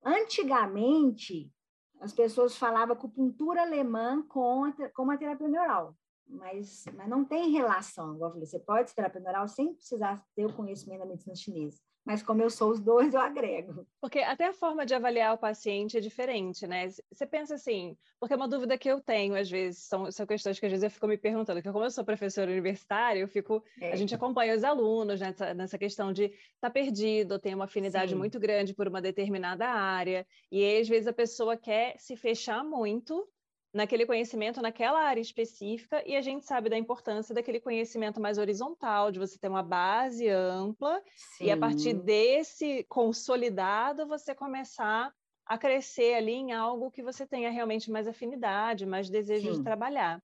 [0.04, 1.52] Antigamente,
[2.00, 7.50] as pessoas falavam acupuntura alemã com a, com a terapia neural, mas, mas não tem
[7.50, 8.14] relação.
[8.14, 11.36] Igual eu falei, você pode ser terapia neural sem precisar ter o conhecimento da medicina
[11.36, 13.86] chinesa mas como eu sou os dois, eu agrego.
[14.00, 16.88] Porque até a forma de avaliar o paciente é diferente, né?
[17.10, 20.58] Você pensa assim, porque é uma dúvida que eu tenho, às vezes, são, são questões
[20.58, 23.62] que às vezes eu fico me perguntando, que como eu sou professora universitária, eu fico,
[23.80, 23.92] é.
[23.92, 28.12] a gente acompanha os alunos nessa, nessa questão de estar tá perdido, tem uma afinidade
[28.12, 28.18] Sim.
[28.18, 32.64] muito grande por uma determinada área, e aí, às vezes a pessoa quer se fechar
[32.64, 33.28] muito
[33.72, 39.10] naquele conhecimento, naquela área específica, e a gente sabe da importância daquele conhecimento mais horizontal,
[39.10, 41.46] de você ter uma base ampla, Sim.
[41.46, 45.14] e a partir desse consolidado, você começar
[45.46, 49.58] a crescer ali em algo que você tenha realmente mais afinidade, mais desejo Sim.
[49.58, 50.22] de trabalhar.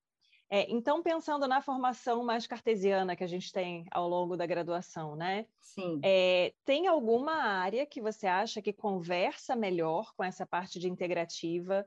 [0.51, 5.15] É, então, pensando na formação mais cartesiana que a gente tem ao longo da graduação,
[5.15, 5.47] né?
[5.61, 6.01] Sim.
[6.03, 11.87] É, tem alguma área que você acha que conversa melhor com essa parte de integrativa?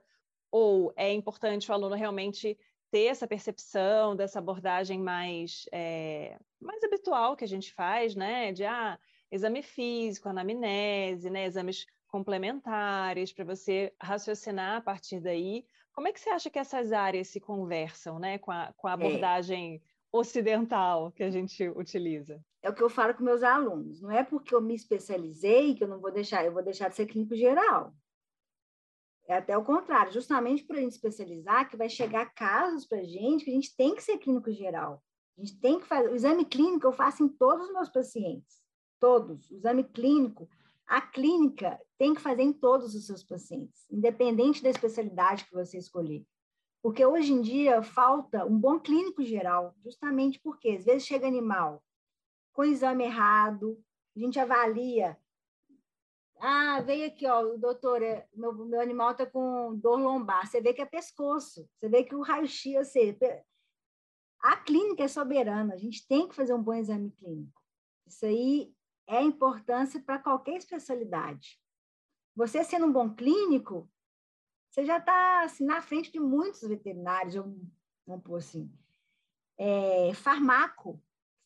[0.52, 2.58] Ou é importante o aluno realmente
[2.92, 8.52] ter essa percepção dessa abordagem mais, é, mais habitual que a gente faz, né?
[8.52, 9.00] De ah,
[9.32, 11.46] exame físico, anamnese, né?
[11.46, 15.66] exames complementares para você raciocinar a partir daí.
[15.94, 18.92] Como é que você acha que essas áreas se conversam, né, com a, com a
[18.92, 18.94] é.
[18.94, 19.80] abordagem é.
[20.12, 22.44] ocidental que a gente utiliza?
[22.62, 24.02] É o que eu falo com meus alunos.
[24.02, 26.96] Não é porque eu me especializei que eu não vou deixar, eu vou deixar de
[26.96, 27.94] ser clínico geral.
[29.32, 33.04] É até o contrário, justamente por a gente especializar, que vai chegar casos para a
[33.06, 35.02] gente que a gente tem que ser clínico geral.
[35.38, 36.10] A gente tem que fazer.
[36.10, 38.62] O exame clínico eu faço em todos os meus pacientes.
[39.00, 39.50] Todos.
[39.50, 40.50] O exame clínico,
[40.86, 45.78] a clínica tem que fazer em todos os seus pacientes, independente da especialidade que você
[45.78, 46.26] escolher.
[46.84, 51.82] Porque hoje em dia falta um bom clínico geral, justamente porque às vezes chega animal
[52.52, 53.82] com exame errado,
[54.13, 55.17] a gente avalia
[56.43, 60.47] ah, veio aqui, ó, o doutor, é, meu, meu animal está com dor lombar.
[60.47, 63.45] Você vê que é pescoço, você vê que o raio-x, ou seja,
[64.39, 67.62] a clínica é soberana, a gente tem que fazer um bom exame clínico.
[68.08, 68.73] Isso aí
[69.06, 71.62] é importância para qualquer especialidade.
[72.36, 73.88] Você sendo um bom clínico,
[74.71, 78.67] você já está assim, na frente de muitos veterinários, vamos pôr assim.
[79.60, 80.99] É, farmaco,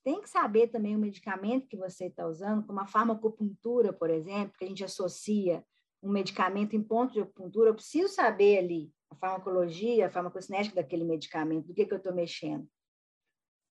[0.06, 4.56] tem que saber também o medicamento que você está usando, como a farmacopuntura, por exemplo,
[4.56, 5.66] que a gente associa
[6.02, 11.04] um medicamento em ponto de acupuntura, eu preciso saber ali a farmacologia, a farmacocinética daquele
[11.04, 12.70] medicamento, do que, que eu estou mexendo.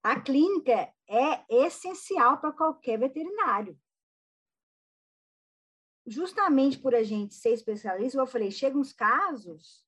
[0.02, 3.78] A clínica é essencial para qualquer veterinário.
[6.04, 9.86] Justamente por a gente ser especialista, eu falei, chegam uns casos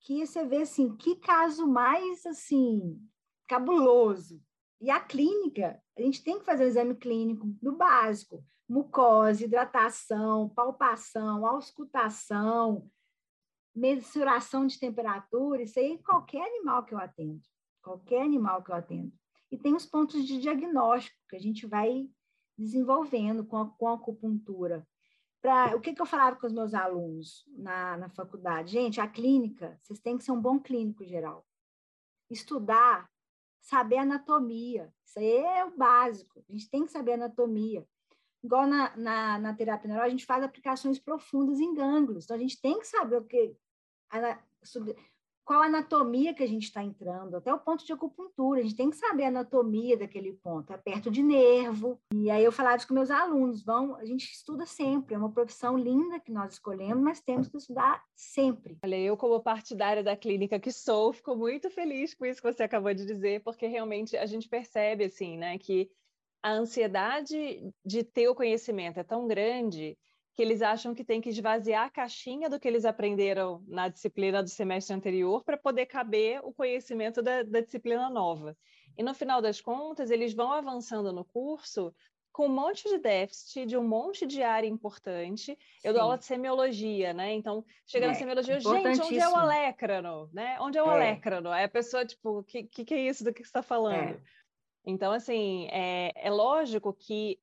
[0.00, 2.98] que você vê assim, que caso mais assim
[3.46, 4.42] cabuloso.
[4.80, 10.48] E a clínica, a gente tem que fazer o exame clínico do básico, mucose, hidratação,
[10.50, 12.88] palpação, auscultação,
[13.74, 17.40] mensuração de temperatura, isso aí qualquer animal que eu atendo,
[17.82, 19.12] qualquer animal que eu atendo.
[19.50, 22.08] E tem os pontos de diagnóstico que a gente vai
[22.56, 24.86] desenvolvendo com a, com a acupuntura.
[25.40, 28.72] Pra, o que, que eu falava com os meus alunos na, na faculdade?
[28.72, 31.46] Gente, a clínica, vocês têm que ser um bom clínico geral.
[32.28, 33.08] Estudar
[33.68, 34.92] saber anatomia.
[35.04, 36.42] Isso aí é o básico.
[36.48, 37.86] A gente tem que saber anatomia.
[38.42, 42.24] Igual na, na, na terapia neural, a gente faz aplicações profundas em gânglios.
[42.24, 43.56] Então, a gente tem que saber o que,
[45.48, 48.60] qual anatomia que a gente está entrando, até o ponto de acupuntura.
[48.60, 51.98] A gente tem que saber a anatomia daquele ponto, é perto de nervo.
[52.12, 55.32] E aí eu falava isso com meus alunos, vão, a gente estuda sempre, é uma
[55.32, 58.76] profissão linda que nós escolhemos, mas temos que estudar sempre.
[58.84, 62.64] Olha, eu como partidária da clínica que sou, fico muito feliz com isso que você
[62.64, 65.90] acabou de dizer, porque realmente a gente percebe assim, né, que
[66.42, 69.96] a ansiedade de ter o conhecimento é tão grande
[70.38, 74.40] que eles acham que tem que esvaziar a caixinha do que eles aprenderam na disciplina
[74.40, 78.56] do semestre anterior para poder caber o conhecimento da, da, disciplina nova.
[78.96, 81.92] E no final das contas, eles vão avançando no curso
[82.30, 85.58] com um monte de déficit, de um monte de área importante.
[85.82, 85.92] Eu Sim.
[85.94, 87.32] dou aula de semiologia, né?
[87.32, 90.30] Então, chega é, na semiologia, gente, onde é o alécrano?
[90.32, 90.56] Né?
[90.60, 90.94] Onde é o é.
[90.94, 91.50] alécrano?
[91.50, 93.24] Aí a pessoa, tipo, o que, que, que, é isso?
[93.24, 94.10] Do que você está falando?
[94.10, 94.20] É.
[94.86, 97.40] Então, assim, é, é lógico que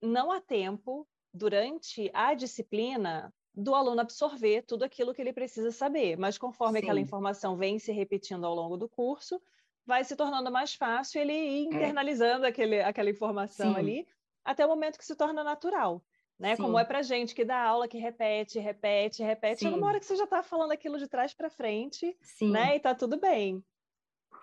[0.00, 6.16] não há tempo durante a disciplina do aluno absorver tudo aquilo que ele precisa saber,
[6.16, 6.84] mas conforme Sim.
[6.84, 9.40] aquela informação vem se repetindo ao longo do curso,
[9.84, 11.76] vai se tornando mais fácil ele ir é.
[11.76, 12.48] internalizando é.
[12.48, 13.78] aquele, aquela informação Sim.
[13.78, 14.08] ali
[14.44, 16.02] até o momento que se torna natural.
[16.38, 16.56] Né?
[16.56, 20.06] Como é para gente que dá aula, que repete, repete, repete, chega uma hora que
[20.06, 22.72] você já está falando aquilo de trás para frente, né?
[22.72, 23.62] E está tudo bem.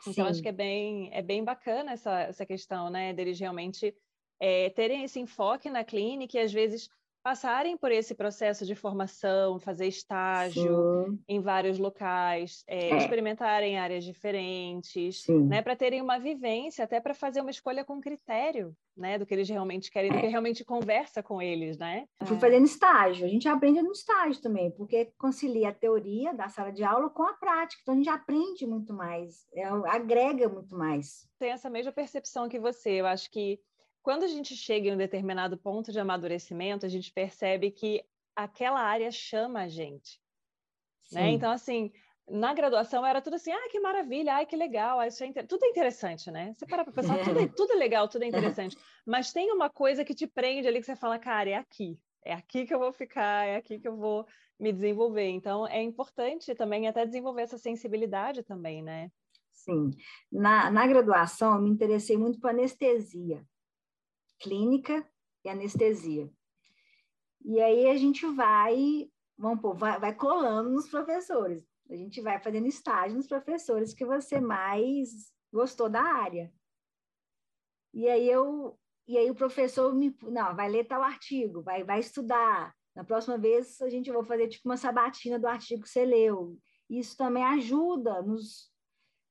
[0.08, 3.12] Então, acho que é bem, é bem bacana essa, essa questão, né?
[3.12, 3.93] Deles realmente
[4.39, 6.89] é, terem esse enfoque na clínica e às vezes
[7.21, 11.19] passarem por esse processo de formação, fazer estágio Sim.
[11.28, 12.97] em vários locais, é, é.
[12.97, 18.75] experimentarem áreas diferentes, né, para terem uma vivência, até para fazer uma escolha com critério,
[18.95, 20.13] né, do que eles realmente querem, é.
[20.13, 22.06] do que realmente conversa com eles, né?
[22.19, 26.47] Eu fui fazendo estágio, a gente aprende no estágio também, porque concilia a teoria da
[26.47, 30.75] sala de aula com a prática, então a gente aprende muito mais, é, agrega muito
[30.75, 31.28] mais.
[31.38, 33.60] Tem essa mesma percepção que você, eu acho que
[34.10, 38.04] quando a gente chega em um determinado ponto de amadurecimento, a gente percebe que
[38.36, 40.19] aquela área chama a gente.
[41.12, 41.30] Né?
[41.30, 41.91] Então, assim,
[42.28, 45.45] na graduação era tudo assim, ah, que maravilha, ai, que legal, isso é inter...
[45.45, 46.56] tudo é interessante, né?
[46.58, 48.76] Você para para pensar, tudo, é, tudo é legal, tudo é interessante.
[49.06, 51.95] Mas tem uma coisa que te prende ali que você fala, cara, é aqui,
[52.26, 54.26] é aqui que eu vou ficar, é aqui que eu vou
[54.60, 55.30] me desenvolver.
[55.30, 59.12] Então, é importante também até desenvolver essa sensibilidade também, né?
[59.54, 59.91] Sim.
[60.32, 63.45] Na, na graduação, eu me interessei muito por anestesia
[64.39, 65.08] clínica
[65.43, 66.32] e anestesia.
[67.43, 71.65] E aí a gente vai, vamos pôr, vai, vai colando nos professores.
[71.89, 76.54] A gente vai fazendo estágio nos professores que você mais gostou da área.
[77.93, 81.99] E aí eu e aí o professor me não, vai ler tal artigo, vai vai
[81.99, 82.75] estudar.
[82.95, 86.60] Na próxima vez a gente vai fazer tipo uma sabatina do artigo que você leu.
[86.88, 88.71] Isso também ajuda, nos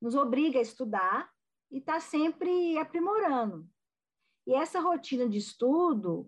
[0.01, 1.31] nos obriga a estudar
[1.71, 3.69] e tá sempre aprimorando.
[4.49, 6.27] E essa rotina de estudo,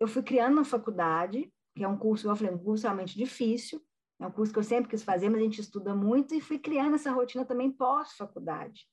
[0.00, 3.80] eu fui criando na faculdade, que é um curso, eu falei, um curso realmente difícil,
[4.20, 6.58] é um curso que eu sempre quis fazer, mas a gente estuda muito, e fui
[6.58, 8.84] criando essa rotina também pós-faculdade.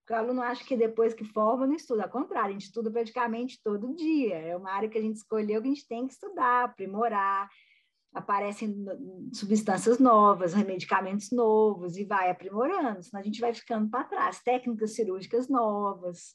[0.00, 2.90] Porque o aluno acha que depois que forma não estuda, ao contrário, a gente estuda
[2.90, 6.12] praticamente todo dia, é uma área que a gente escolheu que a gente tem que
[6.12, 7.48] estudar, aprimorar,
[8.12, 8.74] aparecem
[9.32, 14.96] substâncias novas, medicamentos novos, e vai aprimorando, senão a gente vai ficando para trás, técnicas
[14.96, 16.34] cirúrgicas novas,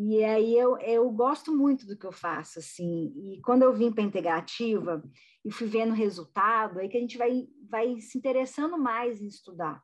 [0.00, 3.12] e aí eu, eu gosto muito do que eu faço, assim.
[3.16, 5.02] E quando eu vim para a integrativa
[5.44, 9.26] e fui vendo o resultado, aí que a gente vai, vai se interessando mais em
[9.26, 9.82] estudar.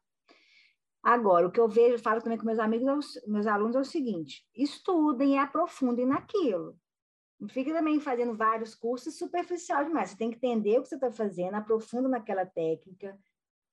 [1.03, 4.47] Agora, o que eu vejo, falo também com meus amigos, meus alunos, é o seguinte:
[4.55, 6.79] estudem e aprofundem naquilo.
[7.41, 10.11] Não fica também fazendo vários cursos superficial demais.
[10.11, 13.19] Você tem que entender o que você está fazendo, aprofunda naquela técnica,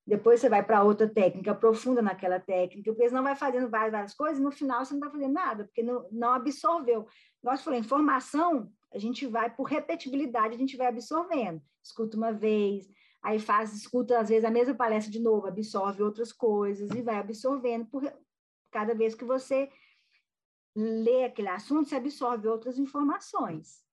[0.06, 4.14] depois você vai para outra técnica, aprofunda naquela técnica, porque senão vai fazendo várias, várias
[4.14, 7.08] coisas e no final você não está fazendo nada, porque não, não absorveu.
[7.44, 11.62] Nós falamos, informação, a gente vai, por repetibilidade, a gente vai absorvendo.
[11.84, 12.90] Escuta uma vez,
[13.22, 17.18] aí faz, escuta às vezes a mesma palestra de novo, absorve outras coisas e vai
[17.18, 17.86] absorvendo.
[17.86, 18.12] Por,
[18.72, 19.70] cada vez que você
[20.76, 23.84] lê aquele assunto, você absorve outras informações.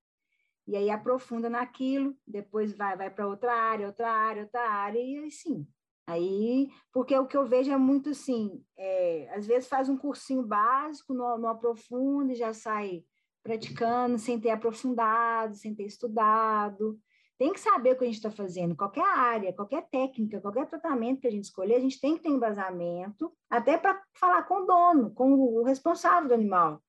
[0.67, 5.27] E aí aprofunda naquilo, depois vai, vai para outra área, outra área, outra área, e
[5.27, 5.67] assim,
[6.09, 10.43] Aí, porque o que eu vejo é muito assim, é, às vezes faz um cursinho
[10.43, 13.05] básico, não, aprofunda e já sai
[13.43, 16.99] praticando sem ter aprofundado, sem ter estudado.
[17.37, 21.21] Tem que saber o que a gente está fazendo, qualquer área, qualquer técnica, qualquer tratamento
[21.21, 24.67] que a gente escolher, a gente tem que ter embasamento, até para falar com o
[24.67, 26.83] dono, com o responsável do animal.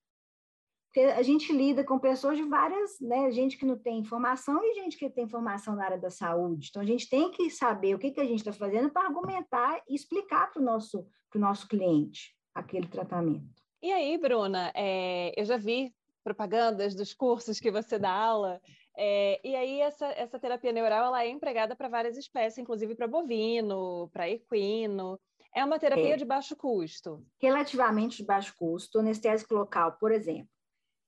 [0.90, 3.30] Porque a gente lida com pessoas de várias, né?
[3.30, 6.70] Gente que não tem informação e gente que tem informação na área da saúde.
[6.70, 9.84] Então, a gente tem que saber o que, que a gente está fazendo para argumentar
[9.88, 13.46] e explicar para o nosso, nosso cliente aquele tratamento.
[13.84, 18.60] E aí, Bruna, é, eu já vi propagandas dos cursos que você dá aula,
[18.98, 23.08] é, e aí essa, essa terapia neural ela é empregada para várias espécies, inclusive para
[23.08, 25.20] bovino, para equino.
[25.56, 26.18] É uma terapia é.
[26.18, 27.24] de baixo custo.
[27.40, 29.00] Relativamente de baixo custo.
[29.00, 30.50] Anestésico local, por exemplo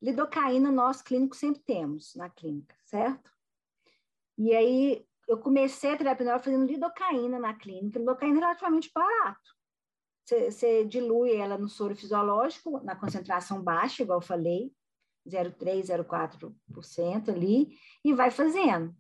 [0.02, 3.32] Lidocaína nós clínicos sempre temos na clínica, certo?
[4.38, 8.00] E aí eu comecei a terapia neural fazendo lidocaína na clínica.
[8.00, 9.52] Lidocaína é relativamente barato.
[10.26, 14.74] Você, dilui ela no soro fisiológico, na concentração baixa, igual eu falei,
[15.28, 18.96] 0,3, 0,4% ali, e vai fazendo.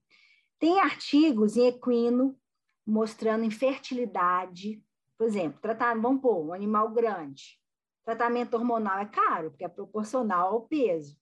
[0.59, 2.37] Tem artigos em equino
[2.85, 4.83] mostrando infertilidade,
[5.17, 7.60] por exemplo, tratar, vamos pôr, um animal grande,
[8.03, 11.15] Tratamento hormonal é caro, porque é proporcional ao peso.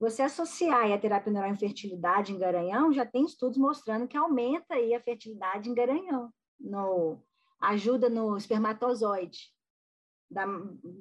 [0.00, 4.94] Você associar a terapia neural infertilidade em garanhão, já tem estudos mostrando que aumenta aí
[4.94, 7.20] a fertilidade em garanhão, no,
[7.60, 9.38] ajuda no espermatozoide,
[10.30, 10.44] dá,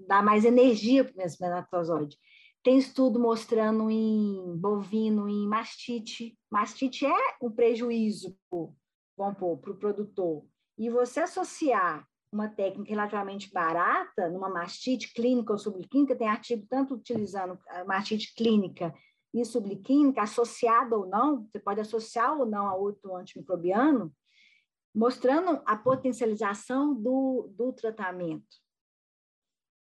[0.07, 2.17] dá mais energia para o espermatozoide.
[2.63, 6.37] Tem estudo mostrando em bovino, em mastite.
[6.51, 10.45] Mastite é um prejuízo para o produtor.
[10.77, 16.95] E você associar uma técnica relativamente barata, numa mastite clínica ou subclínica, tem artigo tanto
[16.95, 18.93] utilizando a mastite clínica
[19.33, 24.13] e subclínica, associada ou não, você pode associar ou não a outro antimicrobiano,
[24.93, 28.47] mostrando a potencialização do, do tratamento.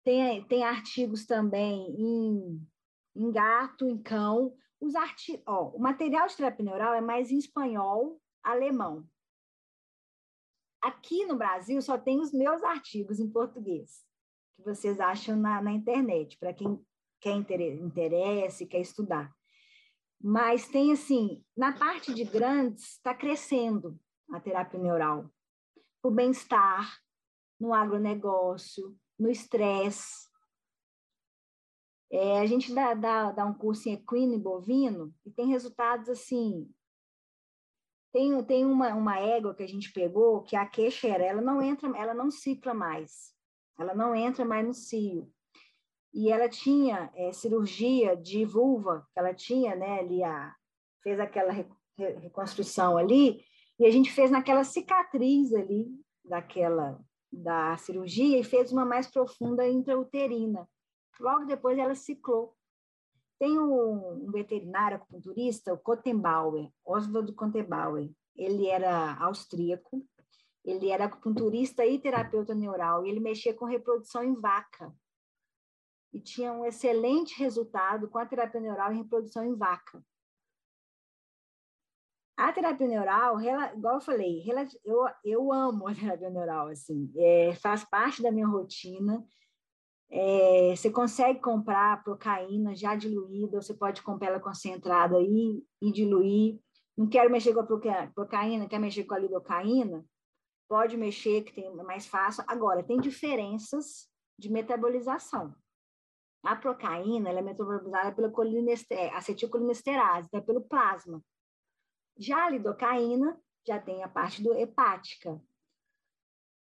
[0.03, 2.67] Tem, tem artigos também em,
[3.15, 5.41] em gato, em cão, Os arti...
[5.45, 9.05] Ó, o material de terapia neural é mais em espanhol, alemão.
[10.81, 14.03] Aqui no Brasil só tem os meus artigos em português,
[14.55, 16.83] que vocês acham na, na internet, para quem
[17.19, 19.31] quer interesse, quer estudar.
[20.19, 23.99] Mas tem assim, na parte de grandes, está crescendo
[24.31, 25.29] a terapia neural.
[26.03, 26.99] O bem-estar,
[27.59, 30.27] no agronegócio, no estresse.
[32.11, 36.09] É, a gente dá, dá, dá um curso em equino e bovino e tem resultados
[36.09, 36.67] assim.
[38.13, 41.89] Tem, tem uma, uma égua que a gente pegou, que a queixera, ela não entra,
[41.97, 43.33] ela não cicla mais.
[43.79, 45.31] Ela não entra mais no cio.
[46.13, 50.53] E ela tinha é, cirurgia de vulva, ela tinha, né, ali a,
[51.01, 51.53] fez aquela
[51.97, 53.45] reconstrução ali,
[53.79, 55.87] e a gente fez naquela cicatriz ali
[56.23, 56.99] daquela
[57.31, 60.67] da cirurgia e fez uma mais profunda intrauterina.
[61.19, 62.53] Logo depois ela ciclou.
[63.41, 68.07] Tem um, veterinário acupunturista, o Kottenbauer, Oswald Kottenbauer.
[68.35, 70.07] Ele era austríaco,
[70.63, 74.95] ele era acupunturista e terapeuta neural, e ele mexia com reprodução em vaca.
[76.13, 80.05] E tinha um excelente resultado com a terapia neural em reprodução em vaca.
[82.37, 84.45] A terapia neural, igual eu falei,
[84.85, 89.25] eu, eu amo a terapia neural, assim, é, faz parte da minha rotina.
[90.13, 96.59] É, você consegue comprar procaína já diluída, você pode comprar ela concentrada aí e diluir.
[96.97, 100.05] Não quero mexer com a procaína, quer mexer com a lidocaína?
[100.67, 102.43] Pode mexer, que tem é mais fácil.
[102.45, 105.55] Agora, tem diferenças de metabolização.
[106.43, 108.31] A procaína ela é metabolizada pela
[109.15, 111.23] acetilcolinesterase, é pelo plasma.
[112.17, 115.41] Já a lidocaína já tem a parte do hepática.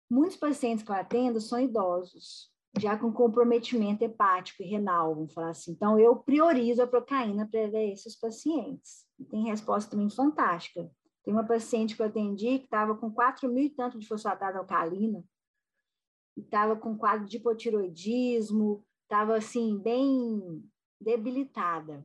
[0.08, 5.50] Muitos pacientes que eu atendo são idosos, já com comprometimento hepático e renal, vamos falar
[5.50, 5.72] assim.
[5.72, 9.06] Então, eu priorizo a procaína para esses pacientes.
[9.30, 10.90] Tem resposta também fantástica.
[11.24, 14.58] Tem uma paciente que eu atendi que estava com 4 mil e tanto de fosfatase
[14.58, 15.24] alcalina,
[16.36, 20.62] estava com quadro de hipotiroidismo, estava assim, bem
[21.00, 22.04] debilitada.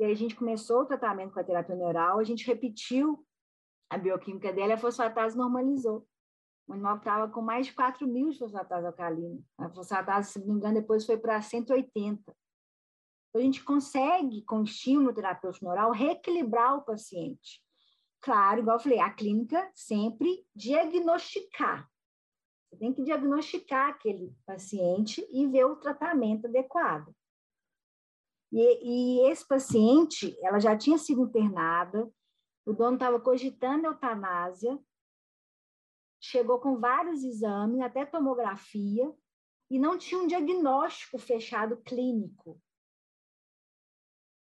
[0.00, 3.24] E aí a gente começou o tratamento com a terapia neural, a gente repetiu
[3.90, 6.06] a bioquímica dela e a fosfatase normalizou.
[6.66, 9.40] O animal estava com mais de 4 mil fosfatase alcalina.
[9.58, 12.20] A fosfatase, se não me engano, depois foi para 180.
[12.20, 17.62] Então, a gente consegue, com estímulo terapêutico neural, reequilibrar o paciente.
[18.20, 21.90] Claro, igual eu falei, a clínica sempre diagnosticar.
[22.70, 27.14] Você tem que diagnosticar aquele paciente e ver o tratamento adequado.
[28.52, 32.10] E, e esse paciente, ela já tinha sido internada,
[32.64, 34.78] o dono estava cogitando eutanásia,
[36.22, 39.12] chegou com vários exames, até tomografia,
[39.70, 42.60] e não tinha um diagnóstico fechado clínico.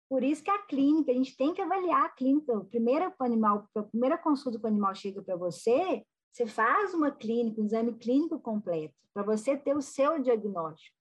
[0.08, 2.52] Por isso que a clínica, a gente tem que avaliar a clínica.
[2.52, 7.12] O primeiro animal, a primeira consulta que o animal chega para você, você faz uma
[7.12, 10.96] clínica, um exame clínico completo, para você ter o seu diagnóstico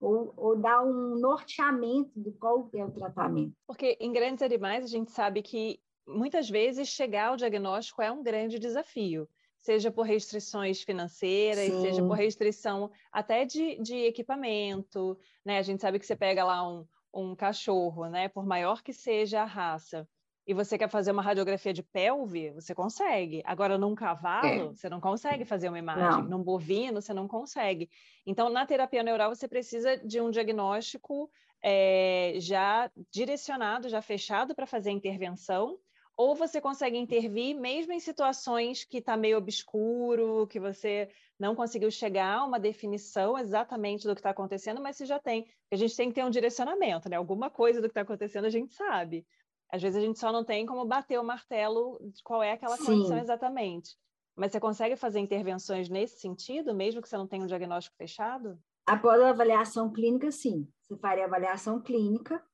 [0.00, 3.54] ou, ou dar um norteamento do qual é o tratamento.
[3.66, 8.22] Porque em grandes animais a gente sabe que muitas vezes chegar ao diagnóstico é um
[8.22, 9.28] grande desafio,
[9.60, 11.82] seja por restrições financeiras, Sim.
[11.82, 15.58] seja por restrição até de, de equipamento, né?
[15.58, 18.28] A gente sabe que você pega lá um, um cachorro, né?
[18.28, 20.08] Por maior que seja a raça,
[20.50, 23.40] e você quer fazer uma radiografia de pelve, você consegue.
[23.44, 24.66] Agora, num cavalo, é.
[24.68, 26.24] você não consegue fazer uma imagem.
[26.24, 26.38] Não.
[26.38, 27.88] Num bovino, você não consegue.
[28.26, 31.30] Então, na terapia neural, você precisa de um diagnóstico
[31.62, 35.78] é, já direcionado, já fechado para fazer a intervenção,
[36.20, 41.08] ou você consegue intervir mesmo em situações que está meio obscuro, que você
[41.38, 45.50] não conseguiu chegar a uma definição exatamente do que está acontecendo, mas você já tem.
[45.72, 47.16] A gente tem que ter um direcionamento, né?
[47.16, 49.26] Alguma coisa do que está acontecendo a gente sabe.
[49.72, 52.76] Às vezes a gente só não tem como bater o martelo de qual é aquela
[52.76, 52.84] Sim.
[52.84, 53.96] condição exatamente.
[54.36, 58.58] Mas você consegue fazer intervenções nesse sentido, mesmo que você não tenha um diagnóstico fechado?
[58.86, 60.68] Após a avaliação clínica, sim.
[60.82, 62.44] Você faria avaliação clínica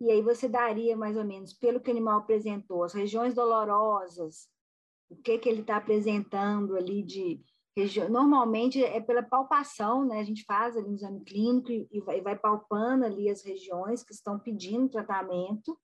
[0.00, 4.48] e aí você daria mais ou menos pelo que o animal apresentou, as regiões dolorosas,
[5.10, 7.40] o que que ele está apresentando ali de
[7.76, 8.08] região.
[8.08, 10.18] Normalmente é pela palpação, né?
[10.18, 14.38] A gente faz ali um exame clínico e vai, palpando ali as regiões que estão
[14.38, 15.78] pedindo tratamento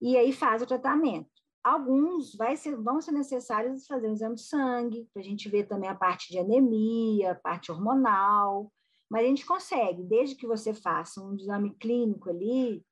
[0.00, 1.30] e aí faz o tratamento.
[1.64, 5.88] Alguns ser, vão ser necessários fazer um exame de sangue, para a gente ver também
[5.88, 8.72] a parte de anemia, a parte hormonal,
[9.10, 12.84] mas a gente consegue, desde que você faça um exame clínico ali,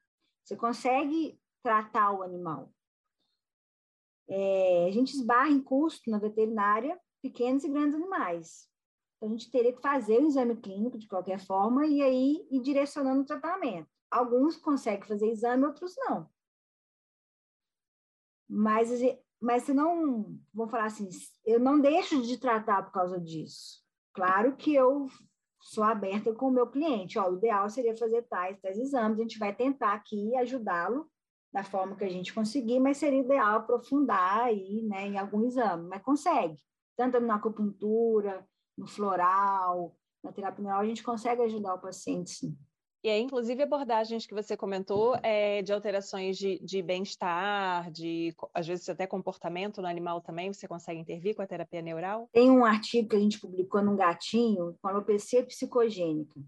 [0.44, 2.72] você consegue tratar o animal.
[4.28, 8.68] É, a gente esbarra em custo na veterinária pequenos e grandes animais.
[9.16, 12.60] Então, a gente teria que fazer o exame clínico de qualquer forma e aí ir
[12.60, 13.88] direcionando o tratamento.
[14.10, 16.28] Alguns conseguem fazer exame, outros não.
[18.46, 18.90] Mas,
[19.40, 21.08] mas se não, vou falar assim,
[21.44, 23.82] eu não deixo de tratar por causa disso.
[24.12, 25.08] Claro que eu
[25.64, 27.18] sou aberta com o meu cliente.
[27.18, 29.18] Ó, o ideal seria fazer tais, tais exames.
[29.18, 31.10] A gente vai tentar aqui ajudá-lo
[31.50, 35.88] da forma que a gente conseguir, mas seria ideal aprofundar aí, né, em algum exame.
[35.88, 36.58] Mas consegue.
[36.96, 38.46] Tanto na acupuntura,
[38.76, 42.58] no floral, na terapia neural, a gente consegue ajudar o paciente, sim.
[43.04, 48.66] E aí, inclusive, abordagens que você comentou é, de alterações de, de bem-estar, de às
[48.66, 52.30] vezes até comportamento no animal também, você consegue intervir com a terapia neural?
[52.32, 56.40] Tem um artigo que a gente publicou num gatinho com alopecia psicogênica.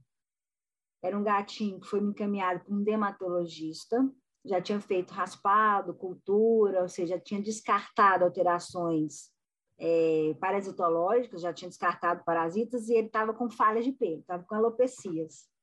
[1.05, 4.11] Era um gatinho que foi encaminhado por um dermatologista,
[4.43, 9.31] já tinha feito raspado, cultura, ou seja, tinha descartado alterações
[9.79, 14.55] é, parasitológicas, já tinha descartado parasitas, e ele estava com falhas de pelo, estava com
[14.55, 15.55] alopecias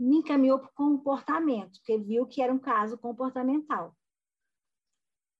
[0.00, 3.94] me encaminhou para o comportamento, porque viu que era um caso comportamental.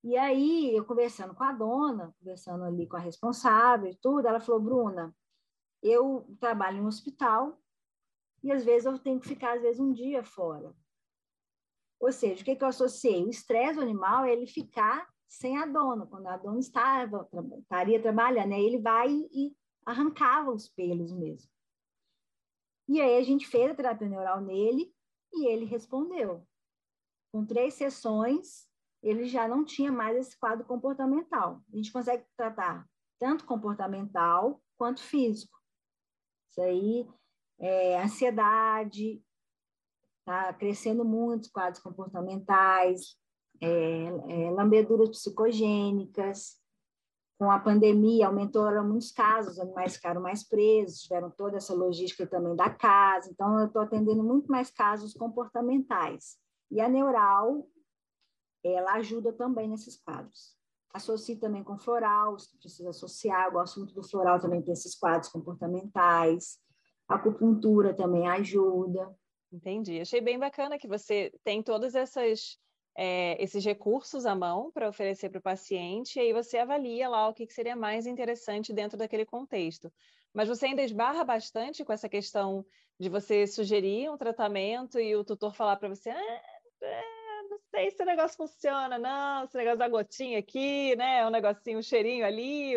[0.05, 4.41] E aí, eu conversando com a dona, conversando ali com a responsável e tudo, ela
[4.41, 5.15] falou, Bruna,
[5.83, 7.59] eu trabalho em um hospital
[8.43, 10.75] e às vezes eu tenho que ficar, às vezes, um dia fora.
[11.99, 13.25] Ou seja, o que, que eu associei?
[13.25, 18.53] O estresse animal é ele ficar sem a dona, quando a dona estava, estaria trabalhando,
[18.53, 19.55] aí ele vai e
[19.87, 21.51] arrancava os pelos mesmo.
[22.91, 24.93] E aí a gente fez a terapia neural nele
[25.33, 26.45] e ele respondeu.
[27.33, 28.67] Com três sessões,
[29.01, 31.63] ele já não tinha mais esse quadro comportamental.
[31.73, 32.85] A gente consegue tratar
[33.17, 35.57] tanto comportamental quanto físico.
[36.51, 37.09] Isso aí,
[37.61, 39.23] é, ansiedade,
[40.25, 43.17] tá crescendo muito os quadros comportamentais,
[43.61, 46.60] é, é, lambeduras psicogênicas,
[47.41, 52.27] com a pandemia, aumentaram muitos casos, os animais ficaram mais presos, tiveram toda essa logística
[52.27, 53.31] também da casa.
[53.31, 56.37] Então, eu estou atendendo muito mais casos comportamentais.
[56.71, 57.67] E a neural,
[58.63, 60.55] ela ajuda também nesses quadros.
[60.93, 64.95] Associo também com floral, se precisa associar, eu gosto muito do floral também para esses
[64.95, 66.59] quadros comportamentais.
[67.09, 69.17] A acupuntura também ajuda.
[69.51, 69.99] Entendi.
[69.99, 72.59] Achei bem bacana que você tem todas essas
[72.97, 77.29] é, esses recursos à mão para oferecer para o paciente, e aí você avalia lá
[77.29, 79.93] o que, que seria mais interessante dentro daquele contexto.
[80.33, 82.65] Mas você ainda esbarra bastante com essa questão
[82.99, 86.43] de você sugerir um tratamento e o tutor falar para você, ah,
[86.83, 87.03] é,
[87.49, 91.79] não sei se o negócio funciona, não, esse negócio da gotinha aqui, né, um negocinho,
[91.79, 92.75] um cheirinho ali,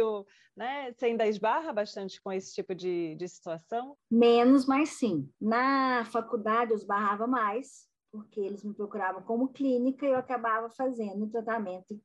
[0.55, 3.97] né, você ainda esbarra bastante com esse tipo de, de situação?
[4.09, 5.29] Menos, mas sim.
[5.39, 11.27] Na faculdade eu esbarrava mais, porque eles me procuravam como clínica e eu acabava fazendo
[11.31, 11.99] tratamento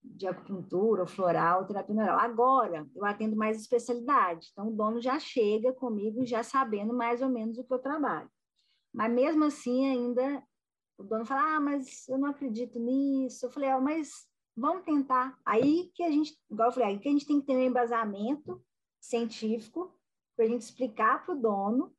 [0.00, 2.20] de acupuntura, floral, terapia neural.
[2.20, 7.28] Agora, eu atendo mais especialidade, então o dono já chega comigo já sabendo mais ou
[7.28, 8.30] menos o que eu trabalho.
[8.94, 10.40] Mas mesmo assim, ainda
[10.96, 13.44] o dono fala: Ah, mas eu não acredito nisso.
[13.44, 14.24] Eu falei: ah, mas
[14.56, 15.36] vamos tentar.
[15.44, 17.62] Aí que a gente, igual eu falei, aí que a gente tem que ter um
[17.62, 18.64] embasamento
[19.00, 19.92] científico
[20.36, 21.92] para a gente explicar para o dono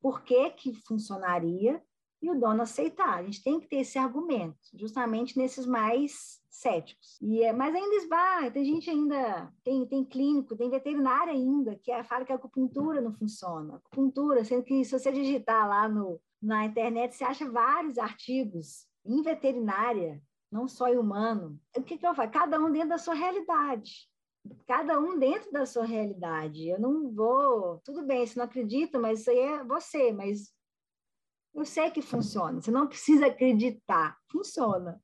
[0.00, 1.82] por que que funcionaria
[2.20, 3.18] e o dono aceitar.
[3.18, 7.18] A gente tem que ter esse argumento, justamente nesses mais céticos.
[7.20, 11.90] E é, mas ainda esbarra, tem gente ainda, tem, tem clínico, tem veterinário ainda, que
[11.90, 13.76] é, fala que a acupuntura não funciona.
[13.76, 19.22] Acupuntura, sendo que se você digitar lá no, na internet, você acha vários artigos em
[19.22, 21.58] veterinária, não só em humano.
[21.76, 22.32] O que, que eu faço?
[22.32, 24.08] Cada um dentro da sua realidade
[24.66, 26.68] cada um dentro da sua realidade.
[26.68, 30.52] Eu não vou, tudo bem, você não acredita, mas isso aí é você, mas
[31.58, 35.00] eu sei que funciona, você não precisa acreditar, funciona.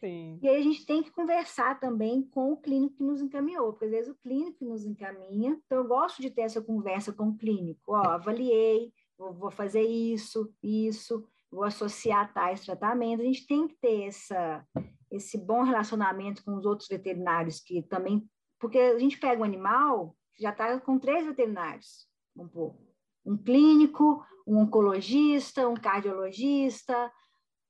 [0.00, 0.38] Sim.
[0.42, 3.86] E aí a gente tem que conversar também com o clínico que nos encaminhou, porque
[3.86, 7.36] às vezes o clínico nos encaminha, então eu gosto de ter essa conversa com o
[7.36, 13.76] clínico, ó, avaliei, vou, fazer isso, isso, vou associar tais tratamentos, a gente tem que
[13.76, 14.64] ter essa,
[15.10, 18.24] esse bom relacionamento com os outros veterinários que também,
[18.58, 22.06] porque a gente pega um animal, já está com três veterinários,
[22.36, 22.80] um pouco,
[23.24, 27.10] um clínico, um oncologista, um cardiologista,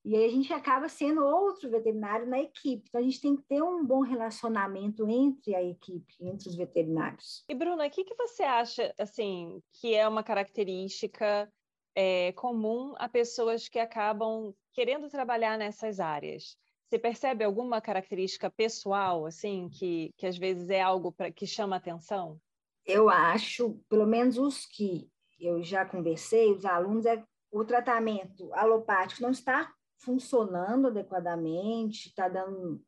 [0.07, 2.85] e aí a gente acaba sendo outro veterinário na equipe.
[2.89, 7.45] Então a gente tem que ter um bom relacionamento entre a equipe, entre os veterinários.
[7.49, 11.53] E Bruna, o que, que você acha assim que é uma característica
[11.93, 16.57] é, comum a pessoas que acabam querendo trabalhar nessas áreas?
[16.89, 21.75] Você percebe alguma característica pessoal, assim, que, que às vezes é algo pra, que chama
[21.75, 22.41] atenção?
[22.85, 29.23] Eu acho, pelo menos os que eu já conversei, os alunos, é o tratamento alopático
[29.23, 32.83] não está funcionando adequadamente, está dando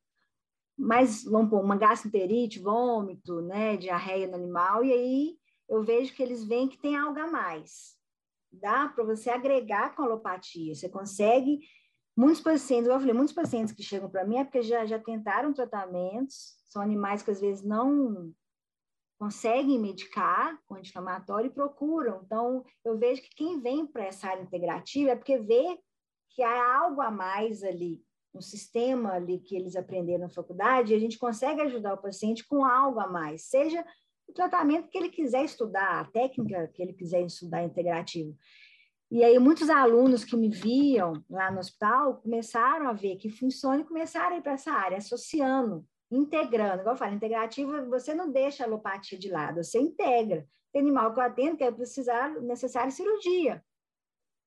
[0.76, 5.38] mais, vamos pôr, uma gastroenterite, vômito, né, diarreia no animal, e aí
[5.68, 7.96] eu vejo que eles veem que tem algo a mais.
[8.52, 11.60] Dá para você agregar com a alopatia, você consegue
[12.18, 15.52] Muitos pacientes, eu falei, muitos pacientes que chegam para mim é porque já, já tentaram
[15.52, 18.34] tratamentos, são animais que às vezes não
[19.18, 22.22] conseguem medicar com anti-inflamatório e procuram.
[22.24, 25.78] Então, eu vejo que quem vem para essa área integrativa é porque vê
[26.30, 28.00] que há algo a mais ali,
[28.32, 32.46] no sistema ali que eles aprenderam na faculdade, e a gente consegue ajudar o paciente
[32.46, 33.84] com algo a mais, seja
[34.28, 38.36] o tratamento que ele quiser estudar, a técnica que ele quiser estudar integrativo.
[39.10, 43.80] E aí muitos alunos que me viam lá no hospital começaram a ver que funciona
[43.80, 46.80] e começaram a ir para essa área, associando, integrando.
[46.80, 50.46] Igual eu falo, integrativa, você não deixa a alopatia de lado, você integra.
[50.72, 53.64] Tem animal que eu atendo que é precisar, necessário cirurgia.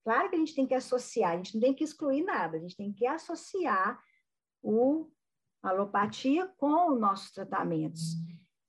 [0.04, 2.60] Claro que a gente tem que associar, a gente não tem que excluir nada, a
[2.60, 4.02] gente tem que associar
[4.62, 5.10] o
[5.64, 8.02] a alopatia com os nossos tratamentos.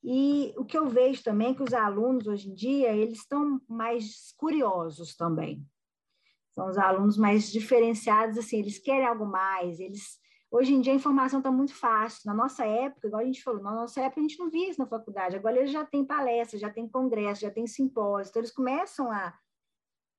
[0.04, 3.60] E o que eu vejo também é que os alunos hoje em dia, eles estão
[3.68, 5.64] mais curiosos também.
[6.50, 10.20] São os alunos mais diferenciados, assim, eles querem algo mais, eles...
[10.52, 12.20] Hoje em dia a informação está muito fácil.
[12.26, 14.78] Na nossa época, igual a gente falou, na nossa época a gente não via isso
[14.78, 15.34] na faculdade.
[15.34, 18.28] Agora eles já têm palestra, já tem congresso, já tem simpósio.
[18.28, 19.34] Então eles começam a...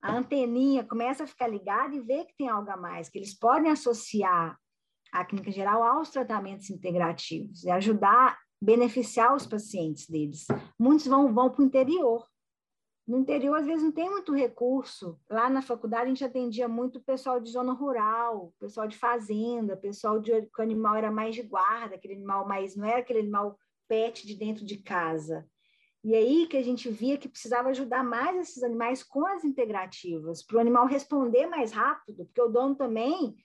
[0.01, 3.33] A anteninha começa a ficar ligada e ver que tem algo a mais, que eles
[3.33, 4.59] podem associar
[5.13, 10.45] a clínica geral aos tratamentos integrativos e ajudar, beneficiar os pacientes deles.
[10.77, 12.27] Muitos vão, vão para o interior,
[13.05, 15.19] no interior, às vezes, não tem muito recurso.
[15.29, 20.19] Lá na faculdade, a gente atendia muito pessoal de zona rural, pessoal de fazenda, pessoal
[20.19, 23.57] de que o animal era mais de guarda, aquele animal mais, não era aquele animal
[23.89, 25.45] pet de dentro de casa.
[26.01, 30.41] E aí que a gente via que precisava ajudar mais esses animais com as integrativas,
[30.45, 33.35] para o animal responder mais rápido, porque o dono também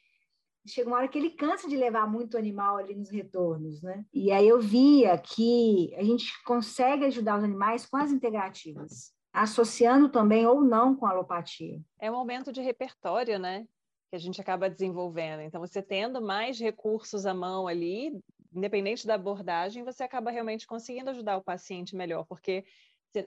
[0.67, 4.05] chega uma hora que ele cansa de levar muito animal ali nos retornos, né?
[4.13, 10.09] E aí eu via que a gente consegue ajudar os animais com as integrativas associando
[10.09, 11.81] também ou não com alopatia.
[12.01, 13.67] É um aumento de repertório, né?
[14.11, 15.41] Que a gente acaba desenvolvendo.
[15.41, 18.19] Então, você tendo mais recursos à mão ali,
[18.53, 22.65] independente da abordagem, você acaba realmente conseguindo ajudar o paciente melhor, porque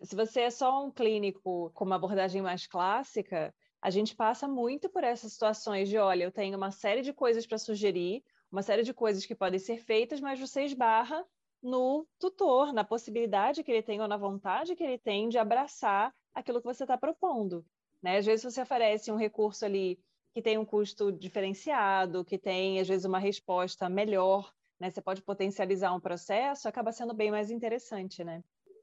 [0.04, 4.90] se você é só um clínico com uma abordagem mais clássica, a gente passa muito
[4.90, 8.84] por essas situações de, olha, eu tenho uma série de coisas para sugerir, uma série
[8.84, 11.26] de coisas que podem ser feitas, mas você esbarra
[11.62, 16.14] no tutor, na possibilidade que ele tem ou na vontade que ele tem de abraçar
[16.34, 17.66] aquilo que você está propondo.
[18.02, 18.18] Né?
[18.18, 20.00] Às vezes você oferece um recurso ali
[20.34, 24.90] que tem um custo diferenciado, que tem, às vezes, uma resposta melhor, né?
[24.90, 28.42] Você pode potencializar um processo, acaba sendo bem mais interessante, né?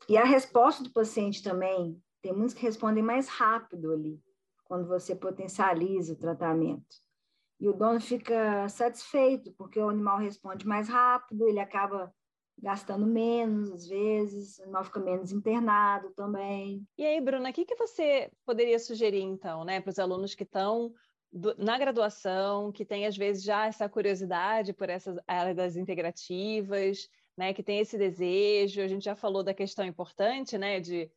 [0.08, 4.20] E a resposta do paciente também, tem muitos que respondem mais rápido ali,
[4.64, 6.96] quando você potencializa o tratamento.
[7.58, 12.14] E o dono fica satisfeito, porque o animal responde mais rápido, ele acaba
[12.60, 16.84] gastando menos, às vezes, não fica menos internado também.
[16.96, 20.42] E aí, Bruna, o que, que você poderia sugerir, então, né, para os alunos que
[20.42, 20.92] estão
[21.58, 27.54] na graduação, que tem, às vezes, já essa curiosidade por essa área das integrativas, né,
[27.54, 31.10] que tem esse desejo, a gente já falou da questão importante, né, de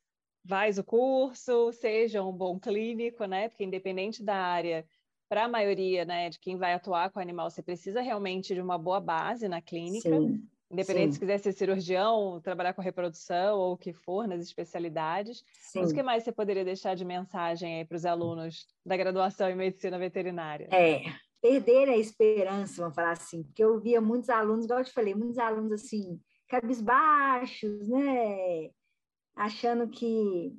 [0.48, 4.86] faz o curso, seja um bom clínico, né, porque independente da área,
[5.30, 8.62] para a maioria, né, de quem vai atuar com o animal, você precisa realmente de
[8.62, 10.48] uma boa base na clínica, Sim.
[10.72, 11.14] Independente Sim.
[11.14, 15.44] se quiser ser cirurgião, trabalhar com reprodução ou o que for nas especialidades.
[15.54, 15.82] Sim.
[15.82, 19.50] Mas o que mais você poderia deixar de mensagem aí para os alunos da graduação
[19.50, 20.70] em medicina veterinária?
[20.72, 21.04] É,
[21.42, 25.14] perder a esperança, vamos falar assim, porque eu via muitos alunos, igual eu te falei,
[25.14, 28.70] muitos alunos assim, cabisbaixos, né?
[29.36, 30.56] Achando que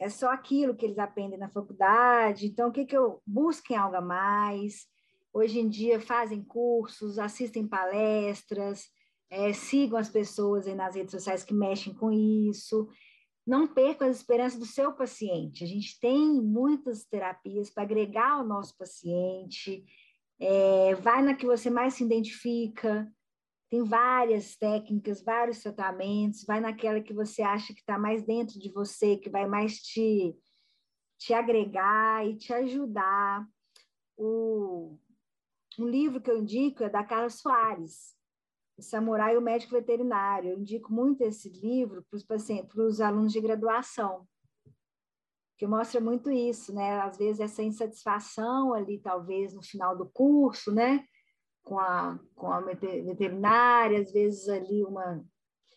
[0.00, 2.46] é só aquilo que eles aprendem na faculdade.
[2.46, 4.86] Então, o que que eu busquem algo a mais?
[5.32, 8.88] Hoje em dia fazem cursos, assistem palestras,
[9.30, 12.88] é, sigam as pessoas aí nas redes sociais que mexem com isso.
[13.46, 15.62] Não percam as esperanças do seu paciente.
[15.64, 19.84] A gente tem muitas terapias para agregar ao nosso paciente.
[20.38, 23.10] É, vai na que você mais se identifica.
[23.70, 26.44] Tem várias técnicas, vários tratamentos.
[26.44, 30.36] Vai naquela que você acha que está mais dentro de você, que vai mais te,
[31.18, 33.46] te agregar e te ajudar.
[34.16, 34.98] O,
[35.78, 38.14] um livro que eu indico é da Carla Soares,
[38.82, 40.50] Samurai e o Médico Veterinário.
[40.50, 44.26] Eu indico muito esse livro para os pacientes, para os alunos de graduação,
[45.56, 47.00] que mostra muito isso, né?
[47.00, 51.04] Às vezes essa insatisfação ali, talvez no final do curso, né?
[51.62, 55.22] Com a, com a veterinária, às vezes ali uma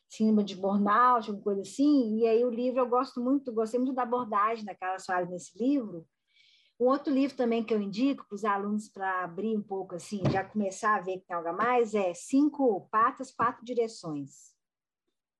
[0.09, 2.19] síndrome de burnout, alguma coisa assim.
[2.19, 5.57] E aí o livro eu gosto muito, gostei muito da abordagem da Carla Soares nesse
[5.57, 6.05] livro,
[6.79, 10.21] um outro livro também que eu indico para os alunos para abrir um pouco assim,
[10.31, 14.53] já começar a ver que tem algo a mais, é Cinco Patas, Quatro Direções.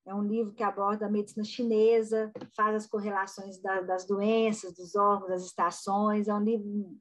[0.05, 4.95] É um livro que aborda a medicina chinesa, faz as correlações da, das doenças, dos
[4.95, 6.27] órgãos, das estações.
[6.27, 6.97] É um livro,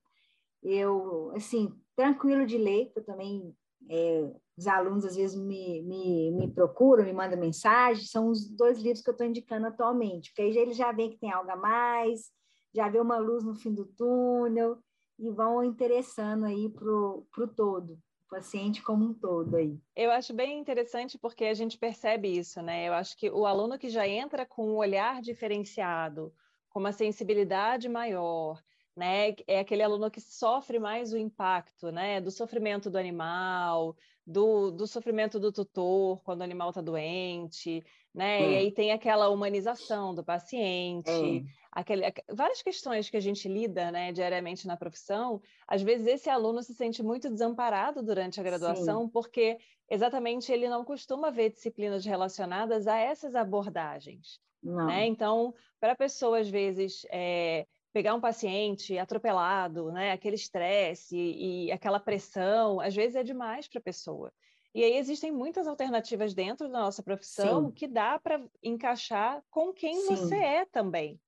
[0.62, 3.54] eu, assim, tranquilo de ler, eu também
[3.90, 8.78] é, os alunos às vezes me, me, me procuram, me mandam mensagem, são os dois
[8.78, 11.56] livros que eu estou indicando atualmente, porque aí eles já veem que tem algo a
[11.56, 12.30] mais,
[12.74, 14.78] já vê uma luz no fim do túnel
[15.18, 19.78] e vão interessando aí para o todo, o paciente como um todo aí.
[19.94, 22.88] Eu acho bem interessante porque a gente percebe isso, né?
[22.88, 26.32] Eu acho que o aluno que já entra com um olhar diferenciado,
[26.68, 28.60] com uma sensibilidade maior,
[28.96, 29.34] né?
[29.46, 32.20] É aquele aluno que sofre mais o impacto, né?
[32.20, 33.96] Do sofrimento do animal,
[34.26, 38.42] do, do sofrimento do tutor quando o animal está doente, né?
[38.42, 38.52] É.
[38.52, 41.42] E aí tem aquela humanização do paciente, é.
[41.72, 45.40] Aquele, várias questões que a gente lida, né, diariamente na profissão.
[45.66, 49.08] Às vezes esse aluno se sente muito desamparado durante a graduação, Sim.
[49.08, 49.58] porque
[49.90, 54.38] exatamente ele não costuma ver disciplinas relacionadas a essas abordagens.
[54.62, 55.06] Né?
[55.06, 61.66] Então, para a pessoa, às vezes, é, pegar um paciente atropelado, né, aquele estresse e,
[61.66, 64.32] e aquela pressão, às vezes é demais para a pessoa.
[64.74, 67.72] E aí existem muitas alternativas dentro da nossa profissão Sim.
[67.72, 70.16] que dá para encaixar com quem Sim.
[70.16, 71.20] você é também.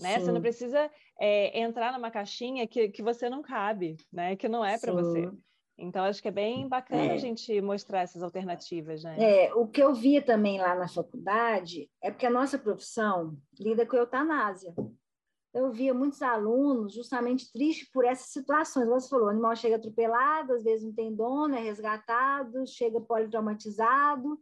[0.00, 0.18] Né?
[0.18, 0.90] Você não precisa
[1.20, 4.36] é, entrar numa caixinha que, que você não cabe, né?
[4.36, 5.30] que não é para você.
[5.78, 7.12] Então, acho que é bem bacana é.
[7.12, 9.16] a gente mostrar essas alternativas, né?
[9.18, 13.86] É, o que eu via também lá na faculdade é porque a nossa profissão lida
[13.86, 14.74] com eutanásia
[15.52, 18.88] eu via muitos alunos justamente tristes por essas situações.
[18.88, 24.40] Você falou, o animal chega atropelado, às vezes não tem dono, é resgatado, chega politraumatizado,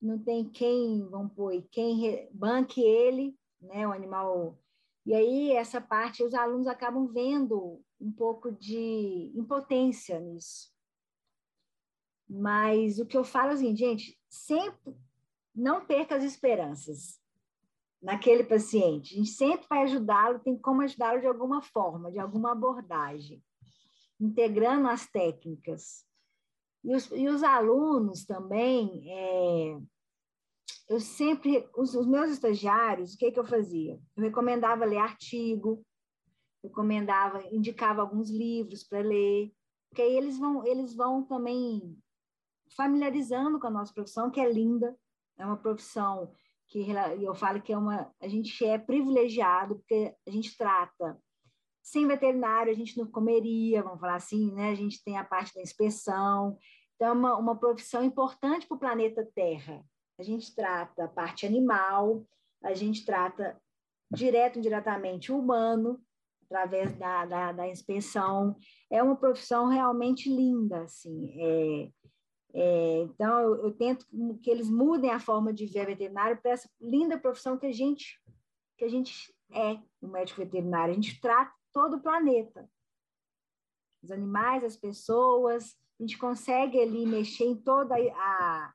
[0.00, 4.58] não tem quem, vamos pôr, quem banque ele, né, o animal.
[5.06, 10.74] E aí essa parte os alunos acabam vendo um pouco de impotência nisso.
[12.28, 14.96] Mas o que eu falo é assim, gente, sempre
[15.54, 17.20] não perca as esperanças
[18.02, 19.14] naquele paciente.
[19.14, 23.40] A gente sempre vai ajudá-lo, tem como ajudá-lo de alguma forma, de alguma abordagem,
[24.20, 26.04] integrando as técnicas.
[26.82, 29.80] E os, e os alunos também, é,
[30.88, 34.00] eu sempre, os, os, meus estagiários, o que, que eu fazia?
[34.16, 35.84] Eu recomendava ler artigo,
[36.62, 39.52] recomendava, indicava alguns livros para ler,
[39.88, 41.98] porque aí eles vão, eles vão também
[42.76, 44.96] familiarizando com a nossa profissão, que é linda,
[45.38, 46.32] é uma profissão
[46.68, 46.84] que
[47.20, 51.16] eu falo que é uma a gente é privilegiado porque a gente trata
[51.80, 54.70] sem veterinário a gente não comeria, vamos falar assim, né?
[54.70, 56.58] A gente tem a parte da inspeção,
[56.96, 59.84] então é uma, uma profissão importante para o planeta Terra.
[60.18, 62.26] A gente trata a parte animal,
[62.62, 63.60] a gente trata
[64.10, 66.00] direto e indiretamente o humano
[66.44, 68.56] através da, da, da inspeção.
[68.90, 71.34] É uma profissão realmente linda, assim.
[71.38, 71.90] É,
[72.54, 74.06] é, então, eu, eu, tento
[74.42, 78.20] que eles mudem a forma de ver veterinário para essa linda profissão que a gente
[78.78, 80.92] que a gente é, o médico veterinário.
[80.92, 82.68] A gente trata todo o planeta.
[84.02, 88.72] Os animais, as pessoas, a gente consegue ali mexer em toda a,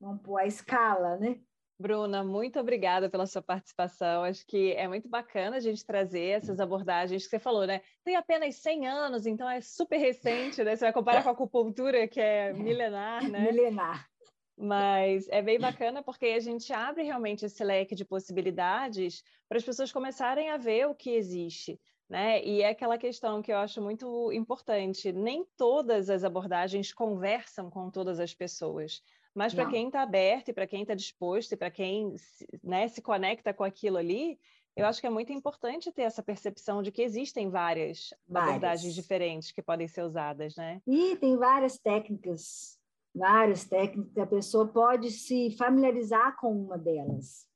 [0.00, 1.40] vamos pôr, a escala, né?
[1.80, 4.24] Bruna, muito obrigada pela sua participação.
[4.24, 7.80] Acho que é muito bacana a gente trazer essas abordagens que você falou, né?
[8.04, 10.74] Tem apenas 100 anos, então é super recente, né?
[10.74, 13.40] Você vai comparar com a acupuntura, que é milenar, né?
[13.40, 14.08] Milenar.
[14.56, 19.64] Mas é bem bacana porque a gente abre realmente esse leque de possibilidades para as
[19.64, 21.80] pessoas começarem a ver o que existe.
[22.08, 22.42] Né?
[22.42, 27.88] E é aquela questão que eu acho muito importante: nem todas as abordagens conversam com
[27.88, 29.00] todas as pessoas.
[29.38, 32.12] Mas para quem está aberto e para quem está disposto e para quem
[32.60, 34.36] né, se conecta com aquilo ali,
[34.74, 38.48] eu acho que é muito importante ter essa percepção de que existem várias, várias.
[38.50, 40.82] abordagens diferentes que podem ser usadas, né?
[40.84, 42.76] E tem várias técnicas,
[43.14, 47.46] várias técnicas, a pessoa pode se familiarizar com uma delas.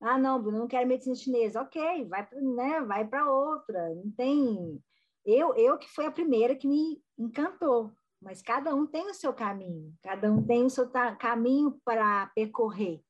[0.00, 1.60] Ah, não, Bruno, não quero medicina chinesa.
[1.60, 3.94] Ok, vai para né, vai outra.
[3.94, 4.82] Não tem.
[5.26, 9.32] Eu, eu que foi a primeira que me encantou mas cada um tem o seu
[9.32, 13.02] caminho, cada um tem o seu caminho para percorrer.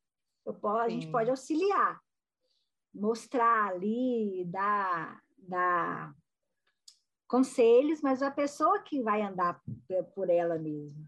[0.60, 2.00] Posso, a gente pode auxiliar,
[2.94, 6.14] mostrar ali, dar, dar
[7.26, 9.60] conselhos, mas a pessoa que vai andar
[10.14, 11.04] por ela mesma.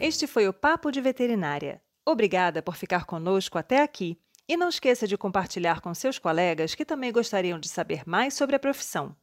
[0.00, 1.82] Este foi o Papo de Veterinária.
[2.06, 4.20] Obrigada por ficar conosco até aqui.
[4.46, 8.54] E não esqueça de compartilhar com seus colegas que também gostariam de saber mais sobre
[8.54, 9.16] a profissão.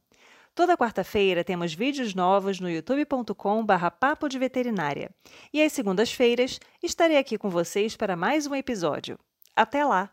[0.54, 5.10] Toda quarta-feira temos vídeos novos no youtube.com/barra papo de veterinária.
[5.52, 9.18] E às segundas-feiras estarei aqui com vocês para mais um episódio.
[9.56, 10.10] Até lá!